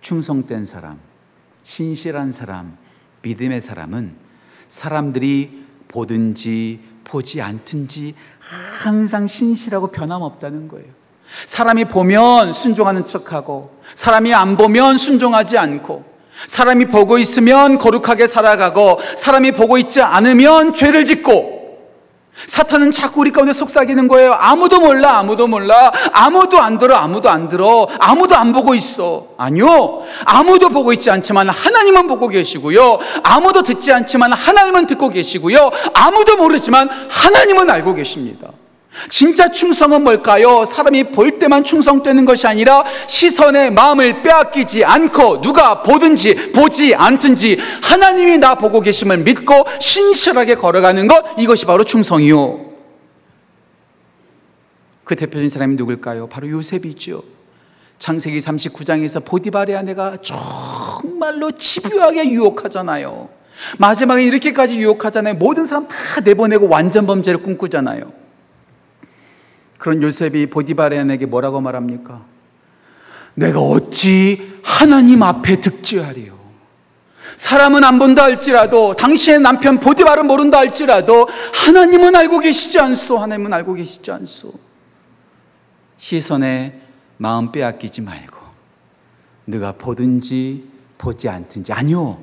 [0.00, 0.98] 충성된 사람,
[1.62, 2.76] 신실한 사람,
[3.22, 4.14] 믿음의 사람은
[4.68, 10.86] 사람들이 보든지 보지 않든지 항상 신실하고 변함없다는 거예요.
[11.46, 16.04] 사람이 보면 순종하는 척하고, 사람이 안 보면 순종하지 않고,
[16.46, 21.53] 사람이 보고 있으면 거룩하게 살아가고, 사람이 보고 있지 않으면 죄를 짓고,
[22.46, 24.32] 사탄은 자꾸 우리 가운데 속삭이는 거예요.
[24.32, 25.92] 아무도 몰라, 아무도 몰라.
[26.12, 27.88] 아무도 안 들어, 아무도 안 들어.
[27.98, 29.26] 아무도 안 보고 있어.
[29.38, 30.02] 아니요.
[30.24, 32.98] 아무도 보고 있지 않지만 하나님은 보고 계시고요.
[33.22, 35.70] 아무도 듣지 않지만 하나님은 듣고 계시고요.
[35.94, 38.48] 아무도 모르지만 하나님은 알고 계십니다.
[39.08, 40.64] 진짜 충성은 뭘까요?
[40.64, 48.38] 사람이 볼 때만 충성되는 것이 아니라 시선의 마음을 빼앗기지 않고 누가 보든지 보지 않든지 하나님이
[48.38, 52.72] 나 보고 계심을 믿고 신실하게 걸어가는 것 이것이 바로 충성이요.
[55.04, 56.28] 그 대표적인 사람이 누굴까요?
[56.28, 57.22] 바로 요셉이죠.
[57.98, 63.28] 창세기 39장에서 보디발의 아내가 정말로 집요하게 유혹하잖아요.
[63.78, 65.34] 마지막에 이렇게까지 유혹하잖아요.
[65.34, 68.23] 모든 사람 다 내보내고 완전 범죄를 꿈꾸잖아요.
[69.84, 72.24] 그런 요셉이 보디바렌에게 뭐라고 말합니까?
[73.34, 76.38] 내가 어찌 하나님 앞에 득지하리요?
[77.36, 81.28] 사람은 안 본다 할지라도 당신의 남편 보디발은 모른다 할지라도
[81.66, 83.18] 하나님은 알고 계시지 않소.
[83.18, 84.54] 하나님은 알고 계시지 않소.
[85.98, 86.80] 시선에
[87.18, 88.38] 마음 빼앗기지 말고
[89.44, 90.64] 네가 보든지
[90.96, 92.22] 보지 않든지 아니요.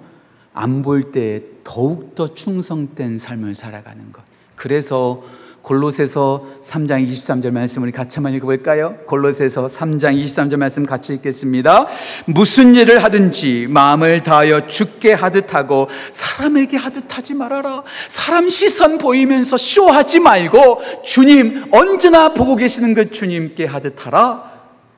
[0.55, 4.23] 안 볼 때 더욱더 충성된 삶을 살아가는 것.
[4.55, 5.21] 그래서
[5.61, 8.97] 골로새서 3장 23절 말씀 우리 같이 한번 읽어볼까요?
[9.05, 11.87] 골로새서 3장 23절 말씀 같이 읽겠습니다.
[12.25, 17.83] 무슨 일을 하든지 마음을 다하여 죽게 하듯 하고 사람에게 하듯 하지 말아라.
[18.09, 24.51] 사람 시선 보이면서 쇼하지 말고 주님 언제나 보고 계시는 그 주님께 하듯 하라.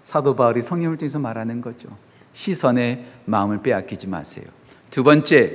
[0.03, 1.89] 사도 바울이 성령을 통해서 말하는 거죠.
[2.31, 4.45] 시선에 마음을 빼앗기지 마세요.
[4.89, 5.51] 두 번째,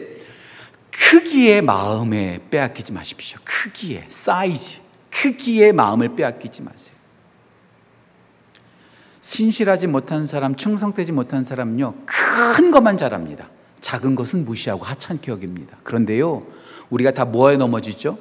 [0.91, 3.39] 크기의 마음에 빼앗기지 마십시오.
[3.45, 4.88] 크기의 사이즈.
[5.23, 6.97] 크기의 마음을 빼앗기지 마세요.
[9.21, 13.49] 신실하지 못한 사람, 충성되지 못한 사람은요, 큰 것만 잘합니다.
[13.81, 15.77] 작은 것은 무시하고 하찮게 여깁니다.
[15.83, 16.47] 그런데요,
[16.89, 18.19] 우리가 다 뭐에 넘어지죠?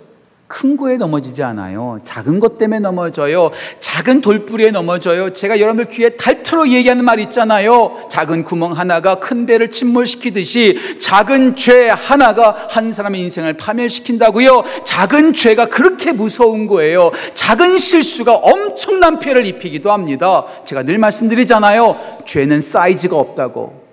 [0.47, 1.97] 큰 거에 넘어지지 않아요.
[2.03, 3.51] 작은 것 때문에 넘어져요.
[3.81, 5.33] 작은 돌뿌리에 넘어져요.
[5.33, 8.07] 제가 여러분들 귀에 달토록 얘기하는 말 있잖아요.
[8.09, 14.63] 작은 구멍 하나가 큰 배를 침몰시키듯이 작은 죄 하나가 한 사람의 인생을 파멸시킨다고요.
[14.85, 17.11] 작은 죄가 그렇게 무서운 거예요.
[17.35, 20.45] 작은 실수가 엄청난 피해를 입히기도 합니다.
[20.63, 22.21] 제가 늘 말씀드리잖아요.
[22.25, 23.85] 죄는 사이즈가 없다고.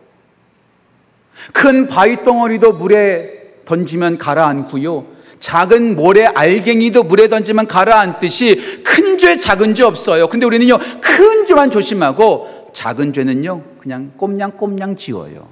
[1.52, 3.30] 큰 바위 덩어리도 물에
[3.64, 5.23] 던지면 가라앉고요.
[5.44, 10.28] 작은 모래 알갱이도 물에 던지면 가라앉듯이 큰 죄, 작은 죄 없어요.
[10.28, 15.50] 근데 우리는요, 큰 죄만 조심하고 작은 죄는요, 그냥 꼼냥꼼냥 지워요.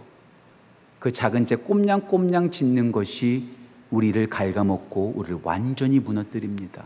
[0.99, 3.49] 그 작은 죄 꼼냥꼼냥 짓는 것이
[3.91, 6.85] 우리를 갉아먹고 우리를 완전히 무너뜨립니다.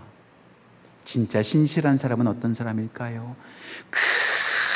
[1.05, 3.37] 진짜 신실한 사람은 어떤 사람일까요?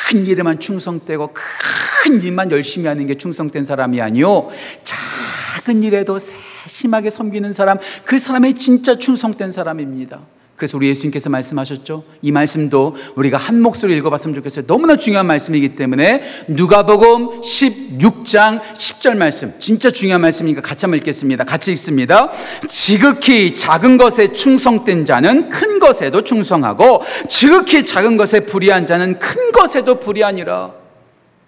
[0.09, 4.47] 큰 일에만 충성되고 큰 일만 열심히 하는 게 충성된 사람이 아니요.
[4.85, 6.17] 작은 일에도
[6.63, 10.19] 세심하게 섬기는 사람, 그 사람이 진짜 충성된 사람입니다.
[10.61, 12.03] 그래서 우리 예수님께서 말씀하셨죠.
[12.21, 14.67] 이 말씀도 우리가 한 목소리 읽어봤으면 좋겠어요.
[14.67, 21.45] 너무나 중요한 말씀이기 때문에 누가복음 16장 10절 말씀 진짜 중요한 말씀이니까 같이 한번 읽겠습니다.
[21.45, 22.31] 같이 읽습니다.
[22.67, 29.99] 지극히 작은 것에 충성된 자는 큰 것에도 충성하고 지극히 작은 것에 불의한 자는 큰 것에도
[29.99, 30.73] 불의하니라.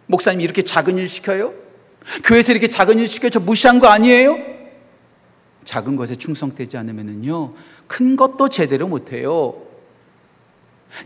[0.08, 1.54] 목사님 이렇게 작은 일 시켜요?
[2.24, 4.53] 교회에서 이렇게 작은 일 시켜 저 무시한 거 아니에요?
[5.66, 7.54] 작은 것에 충성되지 않으면은요.
[7.88, 9.56] 큰 것도 제대로 못해요.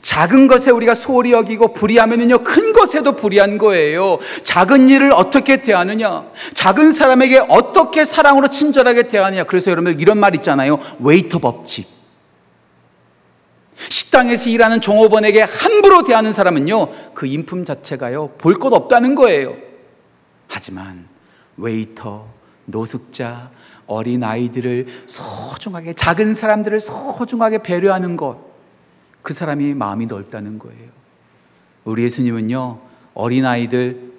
[0.01, 4.19] 작은 것에 우리가 소홀히 여기고 불의하면은요, 큰 것에도 불의한 거예요.
[4.43, 6.25] 작은 일을 어떻게 대하느냐?
[6.53, 9.45] 작은 사람에게 어떻게 사랑으로 친절하게 대하느냐?
[9.45, 10.79] 그래서 여러분 이런 말 있잖아요.
[10.99, 11.87] 웨이터 법칙.
[13.89, 19.55] 식당에서 일하는 종업원에게 함부로 대하는 사람은요, 그 인품 자체가요, 볼 것 없다는 거예요.
[20.49, 21.07] 하지만,
[21.55, 22.25] 웨이터,
[22.67, 23.49] 노숙자,
[23.87, 28.39] 어린 아이들을 소중하게, 작은 사람들을 소중하게 배려하는 것,
[29.21, 30.89] 그 사람이 마음이 넓다는 거예요.
[31.85, 32.79] 우리 예수님은요,
[33.13, 34.13] 어린 아이들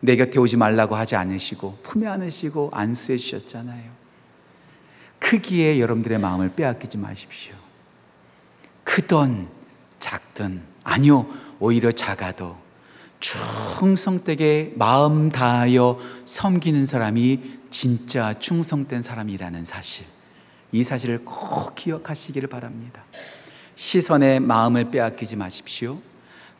[0.00, 3.92] 내 곁에 오지 말라고 하지 않으시고, 품에 안으시고, 안수해 주셨잖아요.
[5.18, 7.54] 크기에 여러분들의 마음을 빼앗기지 마십시오.
[8.84, 9.48] 크던,
[9.98, 11.26] 작든, 아니요,
[11.60, 12.63] 오히려 작아도
[13.24, 20.04] 충성되게 마음 다하여 섬기는 사람이 진짜 충성된 사람이라는 사실.
[20.72, 23.02] 이 사실을 꼭 기억하시기를 바랍니다.
[23.76, 25.98] 시선의 마음을 빼앗기지 마십시오.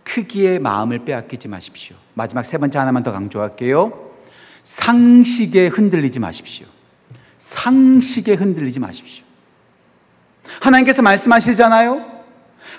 [0.05, 1.97] 크기의 마음을 빼앗기지 마십시오.
[2.15, 4.13] 마지막 세 번째 하나만 더 강조할게요.
[4.63, 6.67] 상식에 흔들리지 마십시오.
[7.39, 9.25] 상식에 흔들리지 마십시오.
[10.61, 12.23] 하나님께서 말씀하시잖아요.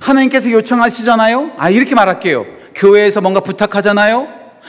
[0.01, 1.51] 하나님께서 요청하시잖아요.
[1.57, 2.64] 아, 이렇게 말할게요.
[2.75, 4.27] 교회에서 뭔가 부탁하잖아요.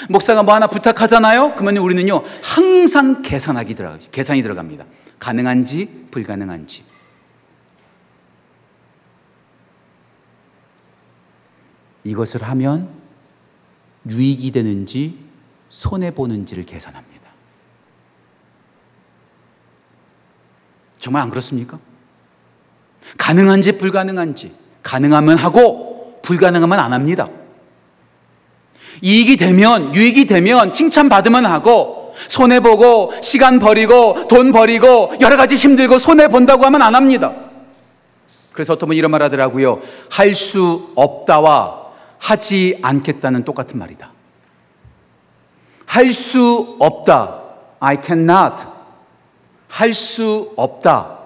[0.09, 1.55] 목사가 뭐 하나 부탁하잖아요?
[1.55, 4.85] 그러면 우리는요, 항상 계산하기 들어가, 계산이 들어갑니다.
[5.19, 6.85] 가능한지, 불가능한지.
[12.05, 12.89] 이것을 하면
[14.09, 15.19] 유익이 되는지,
[15.69, 17.17] 손해보는지를 계산합니다.
[21.01, 21.79] 정말 안 그렇습니까?
[23.19, 24.55] 가능한지, 불가능한지.
[24.83, 27.27] 가능하면 하고, 불가능하면 안 합니다.
[29.03, 36.65] 이익이 되면, 유익이 되면 칭찬받으면 하고, 손해보고, 시간 버리고, 돈 버리고, 여러 가지 힘들고, 손해본다고
[36.65, 37.33] 하면 안 합니다.
[38.53, 39.81] 그래서 어떤 분 이런 말 하더라고요.
[40.11, 41.87] 할 수 없다와
[42.19, 44.11] 하지 않겠다는 똑같은 말이다.
[45.85, 47.43] 할 수 없다.
[47.81, 48.65] I cannot.
[49.69, 51.19] 할 수 없다.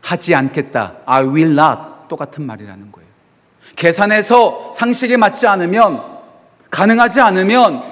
[0.00, 0.94] 하지 않겠다.
[1.06, 1.80] I will not.
[2.08, 3.08] 똑같은 말이라는 거예요.
[3.76, 6.17] 계산해서 상식에 맞지 않으면
[6.70, 7.82] 가능하지 않으면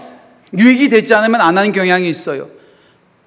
[0.57, 2.49] 유익이 되지 않으면 안 하는 경향이 있어요.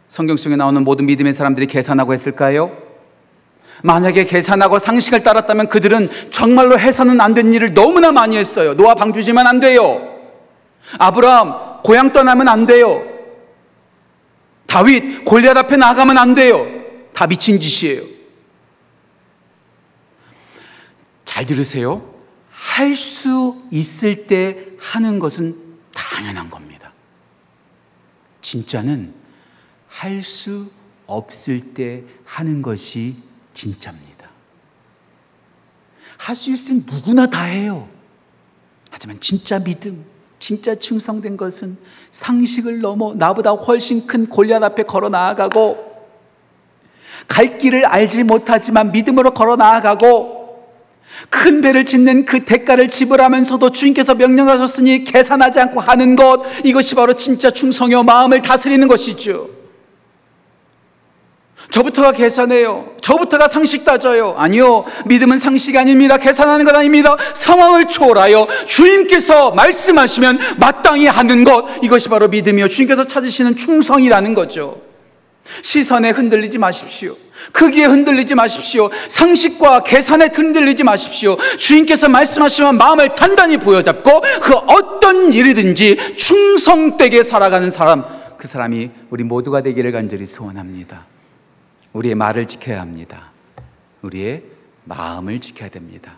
[0.08, 2.72] 성경 속에 나오는 모든 믿음의 사람들이 계산하고 했을까요?
[3.84, 8.74] 만약에 계산하고 상식을 따랐다면 그들은 정말로 해서는 안 된 일을 너무나 많이 했어요.
[8.74, 10.18] 노아 방주지면 안 돼요.
[10.98, 13.04] 아브라함 고향 떠나면 안 돼요.
[14.68, 16.68] 다윗 골리앗 앞에 나가면 안 돼요.
[17.14, 18.02] 다 미친 짓이에요.
[21.26, 22.09] 잘 들으세요.
[22.60, 25.56] 할 수 있을 때 하는 것은
[25.94, 26.92] 당연한 겁니다.
[28.42, 29.14] 진짜는
[29.88, 30.70] 할 수
[31.08, 33.16] 없을 때 하는 것이
[33.54, 34.30] 진짜입니다.
[36.18, 37.88] 할 수 있을 땐 누구나 다 해요.
[38.92, 40.06] 하지만 진짜 믿음,
[40.40, 41.78] 진짜 충성된 것은
[42.12, 45.90] 상식을 넘어 나보다 훨씬 큰 골리앗 앞에 걸어 나아가고
[47.28, 50.39] 갈 길을 알지 못하지만 믿음으로 걸어 나아가고
[51.30, 57.50] 큰 배를 짓는 그 대가를 지불하면서도 주님께서 명령하셨으니 계산하지 않고 하는 것 이것이 바로 진짜
[57.50, 59.50] 충성여 마음을 다스리는 것이죠.
[61.72, 62.96] 저부터가 계산해요.
[63.02, 64.34] 저부터가 상식 따져요.
[64.38, 64.86] 아니요.
[65.06, 66.18] 믿음은 상식이 아닙니다.
[66.18, 67.16] 계산하는 것 아닙니다.
[67.34, 72.70] 상황을 초월하여 주님께서 말씀하시면 마땅히 하는 것 이것이 바로 믿음이요.
[72.70, 74.89] 주님께서 찾으시는 충성이라는 거죠.
[75.62, 77.16] 시선에 흔들리지 마십시오.
[77.52, 78.90] 크기에 흔들리지 마십시오.
[79.08, 81.38] 상식과 계산에 흔들리지 마십시오.
[81.58, 88.06] 주인께서 말씀하시면 마음을 단단히 부여잡고 그 어떤 일이든지 충성되게 살아가는 사람,
[88.38, 91.06] 그 사람이 우리 모두가 되기를 간절히 소원합니다.
[91.94, 93.32] 우리의 말을 지켜야 합니다.
[94.02, 94.44] 우리의
[94.86, 96.14] 마음을 지켜야 됩니다.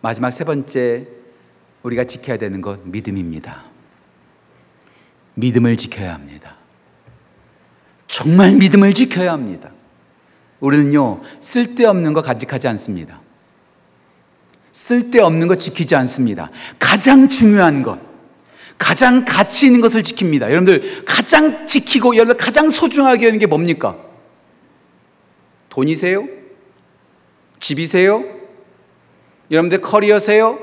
[0.00, 1.08] 마지막 세 번째
[1.82, 3.64] 우리가 지켜야 되는 것 믿음입니다.
[5.34, 6.57] 믿음을 지켜야 합니다.
[8.08, 9.70] 정말 믿음을 지켜야 합니다.
[10.60, 13.20] 우리는요, 쓸데없는 거 간직하지 않습니다.
[14.72, 16.50] 쓸데없는 거 지키지 않습니다.
[16.78, 17.98] 가장 중요한 것,
[18.78, 20.42] 가장 가치 있는 것을 지킵니다.
[20.42, 23.98] 여러분들, 가장 지키고, 여러분 가장 소중하게 하는 게 뭡니까?
[25.68, 26.26] 돈이세요?
[27.60, 28.24] 집이세요?
[29.50, 30.58] 여러분들 커리어세요?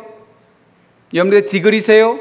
[1.13, 2.19] 여러분들 디그리세요?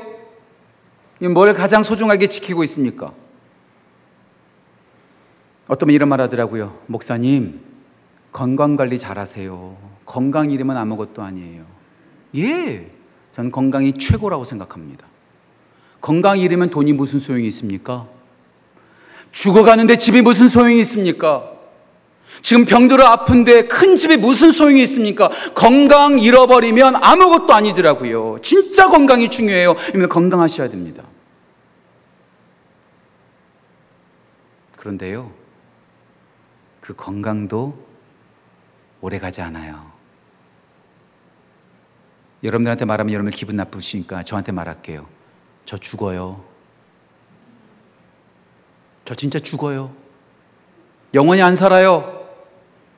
[1.21, 3.13] 뭘 가장 소중하게 지키고 있습니까?
[5.67, 6.79] 어떤 분 이런 말 하더라고요.
[6.87, 7.61] 목사님,
[8.33, 9.77] 건강 관리 잘하세요.
[10.05, 11.65] 건강 잃으면 아무것도 아니에요.
[12.37, 12.91] 예,
[13.33, 15.07] 전 건강이 최고라고 생각합니다.
[16.01, 18.07] 건강 잃으면 돈이 무슨 소용이 있습니까?
[19.31, 21.51] 죽어가는데 집이 무슨 소용이 있습니까?
[22.43, 25.31] 지금 병들어 아픈데 큰 집에 무슨 소용이 있습니까?
[25.55, 28.39] 건강 잃어버리면 아무것도 아니더라고요.
[28.43, 29.75] 진짜 건강이 중요해요.
[29.89, 31.05] 그러면 건강하셔야 됩니다.
[34.77, 35.31] 그런데요,
[36.85, 37.83] 그 건강도
[39.01, 39.91] 오래 가지 않아요.
[42.43, 45.07] 여러분들한테 말하면 여러분 기분 나쁘시니까 저한테 말할게요.
[45.65, 46.45] 저 죽어요.
[49.07, 49.95] 저 진짜 죽어요.
[51.15, 52.29] 영원히 안 살아요.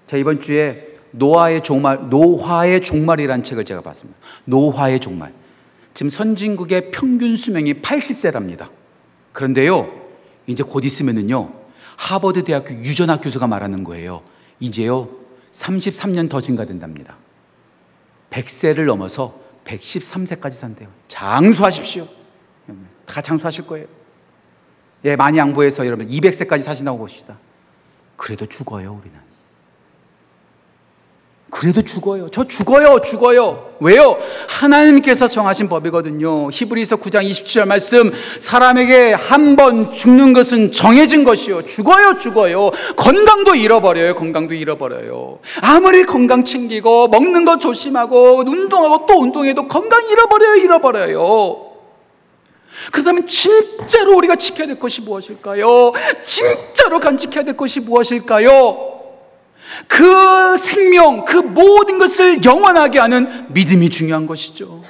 [0.06, 4.18] 자, 이번 주에 노화의 종말, 노화의 종말이라는 책을 제가 봤습니다.
[4.46, 5.32] 노화의 종말.
[5.94, 8.68] 지금 선진국의 평균 수명이 80세랍니다.
[9.32, 10.08] 그런데요,
[10.48, 11.65] 이제 곧 있으면은요,
[11.96, 14.22] 하버드 대학교 유전학 교수가 말하는 거예요.
[14.60, 15.08] 이제요,
[15.52, 17.16] 33년 더 증가된답니다.
[18.30, 20.88] 100세를 넘어서 113세까지 산대요.
[21.08, 22.06] 장수하십시오.
[23.06, 23.86] 다 장수하실 거예요.
[25.04, 27.38] 예, 많이 양보해서 여러분 200세까지 사신다고 봅시다.
[28.16, 29.25] 그래도 죽어요, 우리는.
[31.48, 32.28] 그래도 죽어요.
[32.30, 33.70] 저 죽어요, 죽어요.
[33.80, 34.18] 왜요?
[34.48, 36.50] 하나님께서 정하신 법이거든요.
[36.50, 41.64] 히브리서 9장 27절 말씀, 사람에게 한 번 죽는 것은 정해진 것이요.
[41.64, 42.70] 죽어요, 죽어요.
[42.96, 45.38] 건강도 잃어버려요, 건강도 잃어버려요.
[45.62, 51.62] 아무리 건강 챙기고, 먹는 거 조심하고, 운동하고 또 운동해도 건강 잃어버려요, 잃어버려요.
[52.92, 55.92] 그렇다면 진짜로 우리가 지켜야 될 것이 무엇일까요?
[56.22, 58.95] 진짜로 간직해야 될 것이 무엇일까요?
[59.86, 64.82] 그 생명, 그 모든 것을 영원하게 하는 믿음이 중요한 것이죠.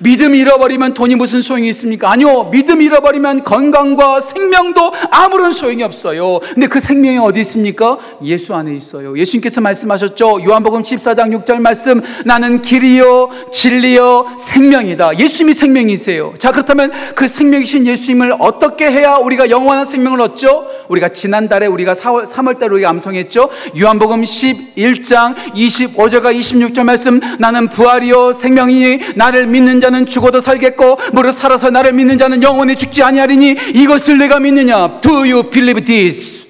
[0.00, 2.10] 믿음 잃어버리면 돈이 무슨 소용이 있습니까?
[2.10, 2.50] 아니요.
[2.50, 6.40] 믿음 잃어버리면 건강과 생명도 아무런 소용이 없어요.
[6.40, 7.98] 근데 그 생명이 어디 있습니까?
[8.22, 9.16] 예수 안에 있어요.
[9.16, 10.44] 예수님께서 말씀하셨죠.
[10.44, 12.00] 요한복음 14장 6절 말씀.
[12.24, 15.18] 나는 길이요, 진리요, 생명이다.
[15.18, 16.34] 예수님이 생명이세요.
[16.38, 20.66] 자, 그렇다면 그 생명이신 예수님을 어떻게 해야 우리가 영원한 생명을 얻죠?
[20.88, 23.50] 우리가 지난달에 우리가 4월, 3월달에 우리가 암송했죠.
[23.80, 27.20] 요한복음 11장 25절과 26절 말씀.
[27.38, 33.02] 나는 부활이요, 생명이니 나를 믿는 자는 죽어도 살겠고 무릇 살아서 나를 믿는 자는 영원히 죽지
[33.02, 35.00] 아니하리니 이것을 내가 믿느냐?
[35.00, 36.46] Do you believe this?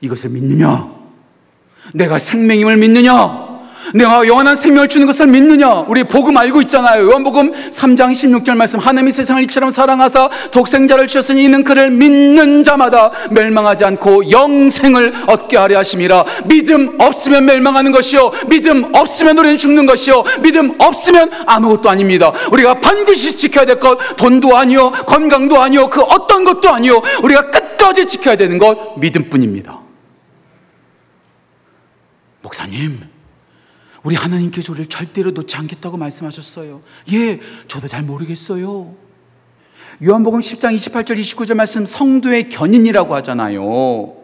[0.00, 0.90] 이것을 믿느냐?
[1.94, 3.51] 내가 생명임을 믿느냐?
[3.94, 5.84] 내가 영원한 생명을 주는 것을 믿느냐?
[5.88, 7.04] 우리 복음 알고 있잖아요.
[7.04, 8.78] 요한복음 3장 16절 말씀.
[8.78, 15.78] 하나님이 세상을 이처럼 사랑하사 독생자를 주셨으니 이는 그를 믿는 자마다 멸망하지 않고 영생을 얻게 하려
[15.78, 16.24] 하심이라.
[16.46, 18.32] 믿음 없으면 멸망하는 것이요.
[18.48, 20.24] 믿음 없으면 우리는 죽는 것이요.
[20.42, 22.32] 믿음 없으면 아무것도 아닙니다.
[22.50, 24.90] 우리가 반드시 지켜야 될 것, 돈도 아니요.
[25.06, 25.90] 건강도 아니요.
[25.90, 27.02] 그 어떤 것도 아니요.
[27.22, 29.80] 우리가 끝까지 지켜야 되는 것, 믿음뿐입니다.
[32.42, 33.11] 목사님,
[34.02, 36.80] 우리 하나님께서 우리를 절대로 놓지 않겠다고 말씀하셨어요.
[37.12, 38.94] 예, 저도 잘 모르겠어요.
[40.04, 44.22] 요한복음 10장 28절 29절 말씀 성도의 견인이라고 하잖아요.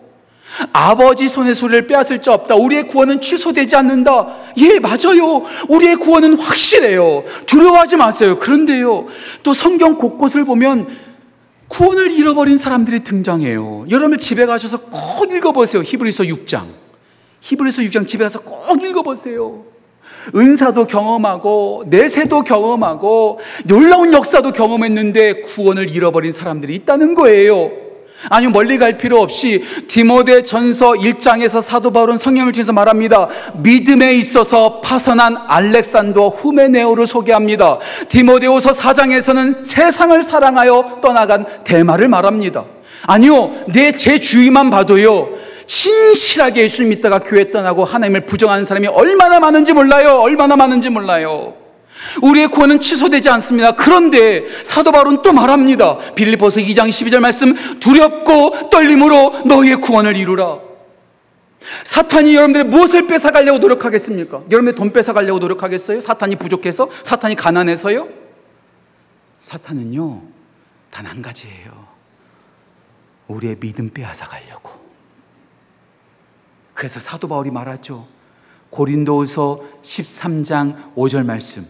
[0.72, 2.54] 아버지 손의 소리를 빼앗을 자 없다.
[2.54, 4.28] 우리의 구원은 취소되지 않는다.
[4.56, 5.44] 예, 맞아요.
[5.68, 7.24] 우리의 구원은 확실해요.
[7.46, 8.38] 두려워하지 마세요.
[8.38, 9.06] 그런데요.
[9.42, 10.88] 또 성경 곳곳을 보면
[11.68, 13.86] 구원을 잃어버린 사람들이 등장해요.
[13.90, 15.82] 여러분 집에 가셔서 꼭 읽어보세요.
[15.82, 16.87] 히브리서 6장.
[17.40, 19.64] 히브리서 6장 집에 가서 꼭 읽어보세요.
[20.34, 27.70] 은사도 경험하고 내세도 경험하고 놀라운 역사도 경험했는데 구원을 잃어버린 사람들이 있다는 거예요.
[28.30, 33.28] 아니 멀리 갈 필요 없이 디모데 전서 1장에서 사도 바울은 성령을 통해서 말합니다.
[33.62, 37.78] 믿음에 있어서 파선한 알렉산더 후메네오를 소개합니다.
[38.08, 42.64] 디모데후서 4장에서는 세상을 사랑하여 떠나간 대마를 말합니다.
[43.06, 45.28] 아니요, 내 제 주위만 봐도요.
[45.68, 50.18] 진실하게 예수 믿다가 교회 떠나고 하나님을 부정하는 사람이 얼마나 많은지 몰라요.
[50.20, 51.54] 얼마나 많은지 몰라요.
[52.22, 53.72] 우리의 구원은 취소되지 않습니다.
[53.72, 55.98] 그런데 사도 바울은 또 말합니다.
[56.14, 60.58] 빌립보서 2장 12절 말씀 두렵고 떨림으로 너희의 구원을 이루라.
[61.84, 64.42] 사탄이 여러분들의 무엇을 뺏어가려고 노력하겠습니까?
[64.50, 66.00] 여러분들 돈 뺏어가려고 노력하겠어요?
[66.00, 66.88] 사탄이 부족해서?
[67.04, 68.08] 사탄이 가난해서요?
[69.40, 70.22] 사탄은요,
[70.90, 71.86] 단 한 가지예요.
[73.26, 74.77] 우리의 믿음 빼앗아 가려고.
[76.78, 78.06] 그래서 사도 바울이 말하죠.
[78.70, 81.66] 고린도후서 13장 5절 말씀.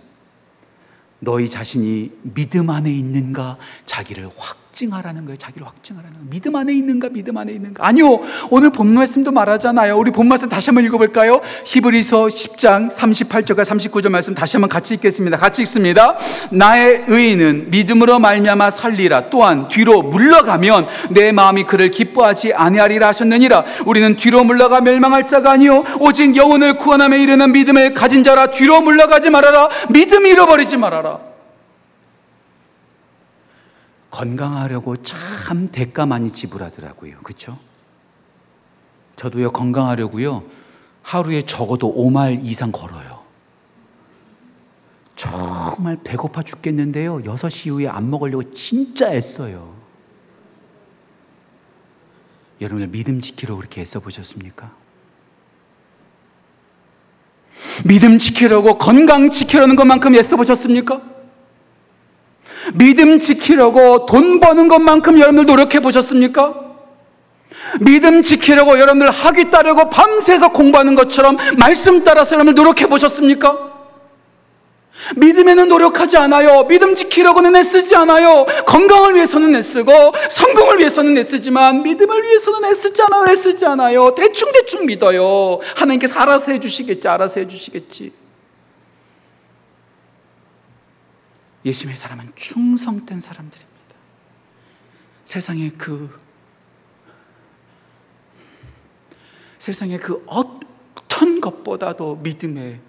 [1.19, 3.57] 너희 자신이 믿음 안에 있는가
[3.87, 5.37] 자기를 확 증하라는 거예요.
[5.37, 6.31] 자기를 확증하라는 거예요.
[6.31, 7.85] 믿음 안에 있는가, 믿음 안에 있는가.
[7.85, 8.21] 아니요.
[8.51, 9.99] 오늘 본 말씀도 말하잖아요.
[9.99, 11.41] 우리 본 말씀 다시 한번 읽어볼까요?
[11.65, 15.37] 히브리서 10장 38절과 39절 말씀 다시 한번 같이 읽겠습니다.
[15.37, 16.17] 같이 읽습니다.
[16.51, 19.31] 나의 의인은 믿음으로 말미암아 살리라.
[19.31, 23.65] 또한 뒤로 물러가면 내 마음이 그를 기뻐하지 아니하리라 하셨느니라.
[23.87, 28.53] 우리는 뒤로 물러가 멸망할 자가 아니요 오직 영혼을 구원함에 이르는 믿음을 가진 자라.
[28.53, 29.69] 뒤로 물러가지 말아라.
[29.91, 31.28] 믿음 잃어버리지 말아라.
[34.11, 37.19] 건강하려고 참 대가 많이 지불하더라고요.
[37.23, 37.59] 그렇죠?
[39.17, 40.45] 저도요 건강하려고요
[41.03, 43.23] 하루에 적어도 5마일 이상 걸어요.
[45.17, 47.19] 정말 배고파 죽겠는데요.
[47.23, 49.75] 6시 이후에 안 먹으려고 진짜 애써요.
[52.61, 54.71] 여러분들 믿음 지키러 그렇게 애써 보셨습니까?
[57.85, 61.18] 믿음 지키려고 건강 지키려는 것만큼 애써 보셨습니까?
[62.75, 66.69] 믿음 지키려고 돈 버는 것만큼 여러분들 노력해 보셨습니까?
[67.81, 73.69] 믿음 지키려고 여러분들 학위 따려고 밤새서 공부하는 것처럼 말씀 따라서 여러분들 노력해 보셨습니까?
[75.17, 76.65] 믿음에는 노력하지 않아요.
[76.67, 78.47] 믿음 지키려고는 애쓰지 않아요.
[78.67, 79.93] 건강을 위해서는 애쓰고
[80.29, 83.27] 성공을 위해서는 애쓰지만 믿음을 위해서는 애쓰지 않아요.
[83.31, 84.15] 애쓰지 않아요.
[84.15, 85.61] 대충대충 믿어요.
[85.77, 87.07] 하나님께서 알아서 해주시겠지.
[87.07, 88.28] 알아서 해주시겠지.
[91.69, 93.79] 예수님의 사람은 충성된 사람들입니다.
[95.25, 96.19] 세상에 그
[99.59, 102.81] 세상에 그 어떤 것보다도 믿음에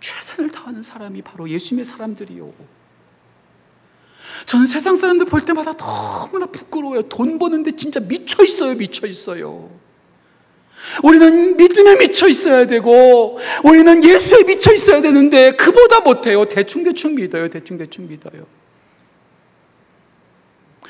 [0.00, 2.52] 최선을 다하는 사람이 바로 예수님의 사람들이요.
[4.46, 7.02] 저는 세상 사람들 볼 때마다 너무나 부끄러워요.
[7.02, 9.70] 돈 버는데 진짜 미쳐 있어요, 미쳐 있어요.
[11.02, 16.44] 우리는 믿음에 미쳐 있어야 되고, 우리는 예수에 미쳐 있어야 되는데, 그보다 못해요.
[16.44, 17.48] 대충대충 믿어요.
[17.48, 18.46] 대충대충 믿어요.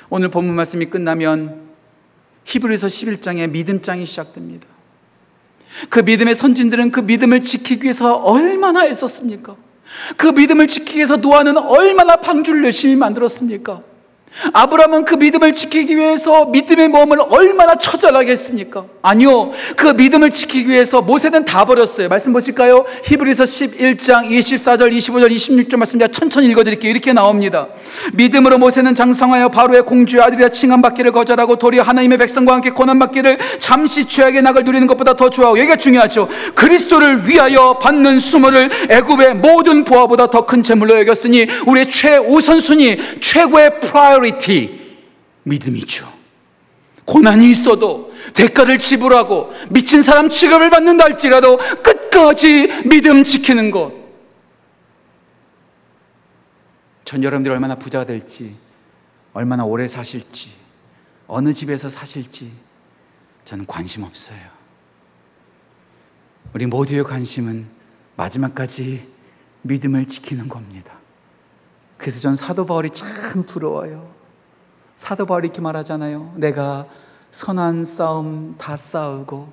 [0.09, 1.71] 오늘 본문 말씀이 끝나면
[2.45, 4.67] 히브리서 11장에 믿음장이 시작됩니다.
[5.89, 9.57] 그 믿음의 선진들은 그 믿음을 지키기 위해서 얼마나 애썼습니까?
[10.17, 13.83] 그 믿음을 지키기 위해서 노아는 얼마나 방주를 열심히 만들었습니까?
[14.53, 18.85] 아브라함은 그 믿음을 지키기 위해서 믿음의 몸을 얼마나 처절하게 했습니까?
[19.03, 19.51] 아니요.
[19.77, 22.09] 그 믿음을 지키기 위해서 모세는 다 버렸어요.
[22.09, 22.85] 말씀 보실까요?
[23.05, 26.91] 히브리서 11장 24절, 25절, 26절 말씀 제가 천천히 읽어드릴게요.
[26.91, 27.69] 이렇게 나옵니다.
[28.13, 34.43] 믿음으로 모세는 장성하여 바로의 공주의 아들이라 칭함받기를 거절하고 도리어 하나님의 백성과 함께 고난받기를 잠시 죄악의
[34.43, 36.29] 낙을 누리는 것보다 더 좋아하고 여기가 중요하죠.
[36.55, 44.20] 그리스도를 위하여 받는 수모를 애굽의 모든 보화보다 더 큰 재물로 여겼으니 우리의 최우선순위, 최고의 프라이
[44.21, 44.99] 어리티
[45.45, 46.21] 믿음이죠.
[47.05, 53.93] 고난이 있어도 대가를 지불하고 미친 사람 취급을 받는다 할지라도 끝까지 믿음 지키는 것.
[57.05, 58.55] 전 여러분들이 얼마나 부자가 될지,
[59.33, 60.53] 얼마나 오래 사실지,
[61.27, 62.53] 어느 집에서 사실지
[63.45, 64.39] 저는 관심 없어요.
[66.53, 67.67] 우리 모두의 관심은
[68.17, 69.09] 마지막까지
[69.63, 70.95] 믿음을 지키는 겁니다.
[71.99, 74.10] 그래서 전 사도 바울이 참 부러워요.
[75.01, 76.35] 사도 바울이 이렇게 말하잖아요.
[76.37, 76.87] 내가
[77.31, 79.51] 선한 싸움 다 싸우고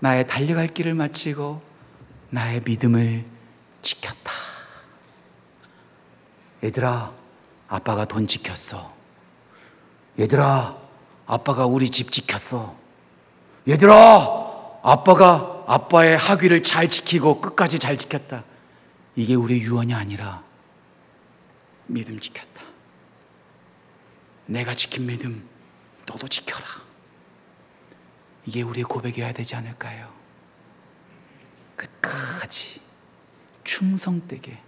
[0.00, 1.62] 나의 달려갈 길을 마치고
[2.30, 3.24] 나의 믿음을
[3.82, 4.32] 지켰다.
[6.64, 7.12] 얘들아,
[7.68, 8.92] 아빠가 돈 지켰어.
[10.18, 10.78] 얘들아,
[11.26, 12.74] 아빠가 우리 집 지켰어.
[13.68, 13.94] 얘들아,
[14.82, 18.42] 아빠가 아빠의 학위를 잘 지키고 끝까지 잘 지켰다.
[19.14, 20.42] 이게 우리 유언이 아니라
[21.86, 22.53] 믿음 지켰다.
[24.46, 25.48] 내가 지킨 믿음
[26.06, 26.66] 너도 지켜라.
[28.46, 30.12] 이게 우리의 고백이어야 되지 않을까요?
[31.76, 32.80] 끝까지
[33.64, 34.58] 충성되게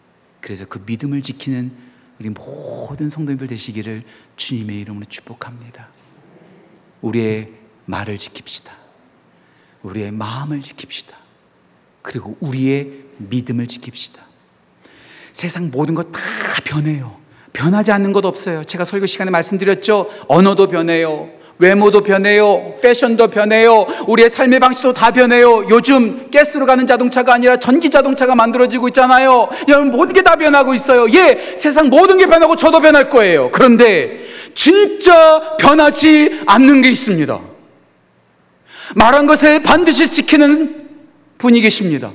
[0.41, 1.77] 그래서 그 믿음을 지키는
[2.18, 4.05] 우리 모든 성도님들 되시기를
[4.37, 5.89] 주님의 이름으로 축복합니다.
[7.03, 7.53] 우리의
[7.85, 8.70] 말을 지킵시다.
[9.83, 11.14] 우리의 마음을 지킵시다.
[12.01, 14.20] 그리고 우리의 믿음을 지킵시다.
[15.33, 16.20] 세상 모든 것 다
[16.64, 17.20] 변해요.
[17.57, 18.64] 변하지 않는 것 없어요.
[18.64, 20.11] 제가 설교 시간에 말씀드렸죠.
[20.28, 21.30] 언어도 변해요.
[21.59, 22.74] 외모도 변해요.
[22.82, 23.86] 패션도 변해요.
[24.07, 25.64] 우리의 삶의 방식도 다 변해요.
[25.70, 29.48] 요즘 가스로 가는 자동차가 아니라 전기 자동차가 만들어지고 있잖아요.
[29.68, 31.07] 여러분 모든 게 다 변하고 있어요.
[31.14, 33.50] 예, 세상 모든 게 변하고 저도 변할 거예요.
[33.52, 34.18] 그런데
[34.54, 37.40] 진짜 변하지 않는 게 있습니다.
[38.96, 40.88] 말한 것을 반드시 지키는
[41.38, 42.11] 분이 계십니다.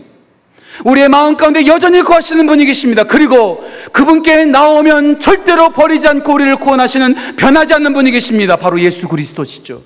[0.86, 3.04] 우리의 마음 가운데 여전히 거하시는 분이 계십니다.
[3.04, 8.56] 그리고 그분께 나오면 절대로 버리지 않고 우리를 구원하시는 변하지 않는 분이 계십니다.
[8.56, 9.84] 바로 예수 그리스도시죠.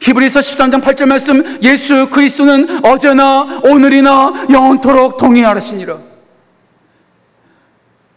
[0.00, 5.98] 히브리서 13장 8절 말씀 예수 그리스도는 어제나 오늘이나 영원토록 동의하시니라.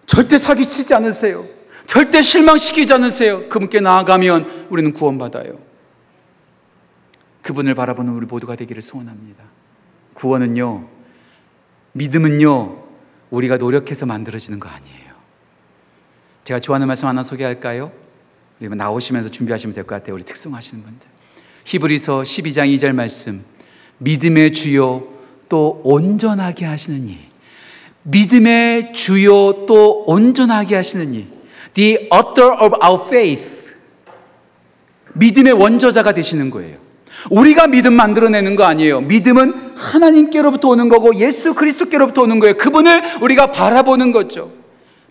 [0.06, 1.46] 절대 사기치지 않으세요.
[1.88, 3.50] 절대 실망시키지 않으세요.
[3.50, 5.58] 그분께 나아가면 우리는 구원받아요.
[7.42, 9.44] 그분을 바라보는 우리 모두가 되기를 소원합니다.
[10.14, 10.88] 구원은요,
[11.94, 12.78] 믿음은요,
[13.30, 15.12] 우리가 노력해서 만들어지는 거 아니에요.
[16.44, 17.92] 제가 좋아하는 말씀 하나 소개할까요?
[18.60, 20.16] 우리 나오시면서 준비하시면 될 것 같아요.
[20.16, 21.08] 우리 특성하시는 분들.
[21.66, 23.44] 히브리서 12장 2절 말씀.
[24.00, 25.08] 믿음의 주요
[25.50, 27.18] 또 온전하게 하시는 이.
[28.04, 31.28] 믿음의 주요 또 온전하게 하시는 이.
[31.74, 33.74] The author of our faith.
[35.14, 36.78] 믿음의 원저자가 되시는 거예요.
[37.30, 39.02] 우리가 믿음 만들어내는 거 아니에요.
[39.02, 42.58] 믿음은 하나님께로부터 오는 거고 예수 그리스도께로부터 오는 거예요.
[42.58, 44.62] 그분을 우리가 바라보는 거죠.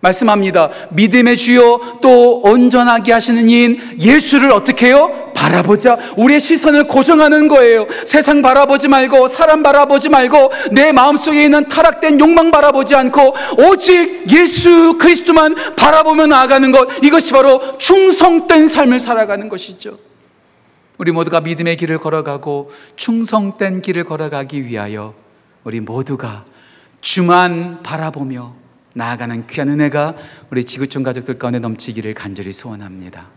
[0.00, 0.70] 말씀합니다.
[0.90, 5.30] 믿음의 주요 또 온전하게 하시는 이인 예수를 어떻게 해요?
[5.34, 5.98] 바라보자.
[6.16, 7.86] 우리의 시선을 고정하는 거예요.
[8.06, 13.34] 세상 바라보지 말고 사람 바라보지 말고 내 마음속에 있는 타락된 욕망 바라보지 않고
[13.68, 20.09] 오직 예수 그리스도만 바라보며 나아가는 것 이것이 바로 충성된 삶을 살아가는 것이죠.
[21.00, 25.14] 우리 모두가 믿음의 길을 걸어가고 충성된 길을 걸어가기 위하여
[25.64, 26.44] 우리 모두가
[27.00, 28.54] 주만 바라보며
[28.92, 30.14] 나아가는 귀한 은혜가
[30.50, 33.28] 우리 지구촌 가족들 가운데 넘치기를 간절히 소원합니다.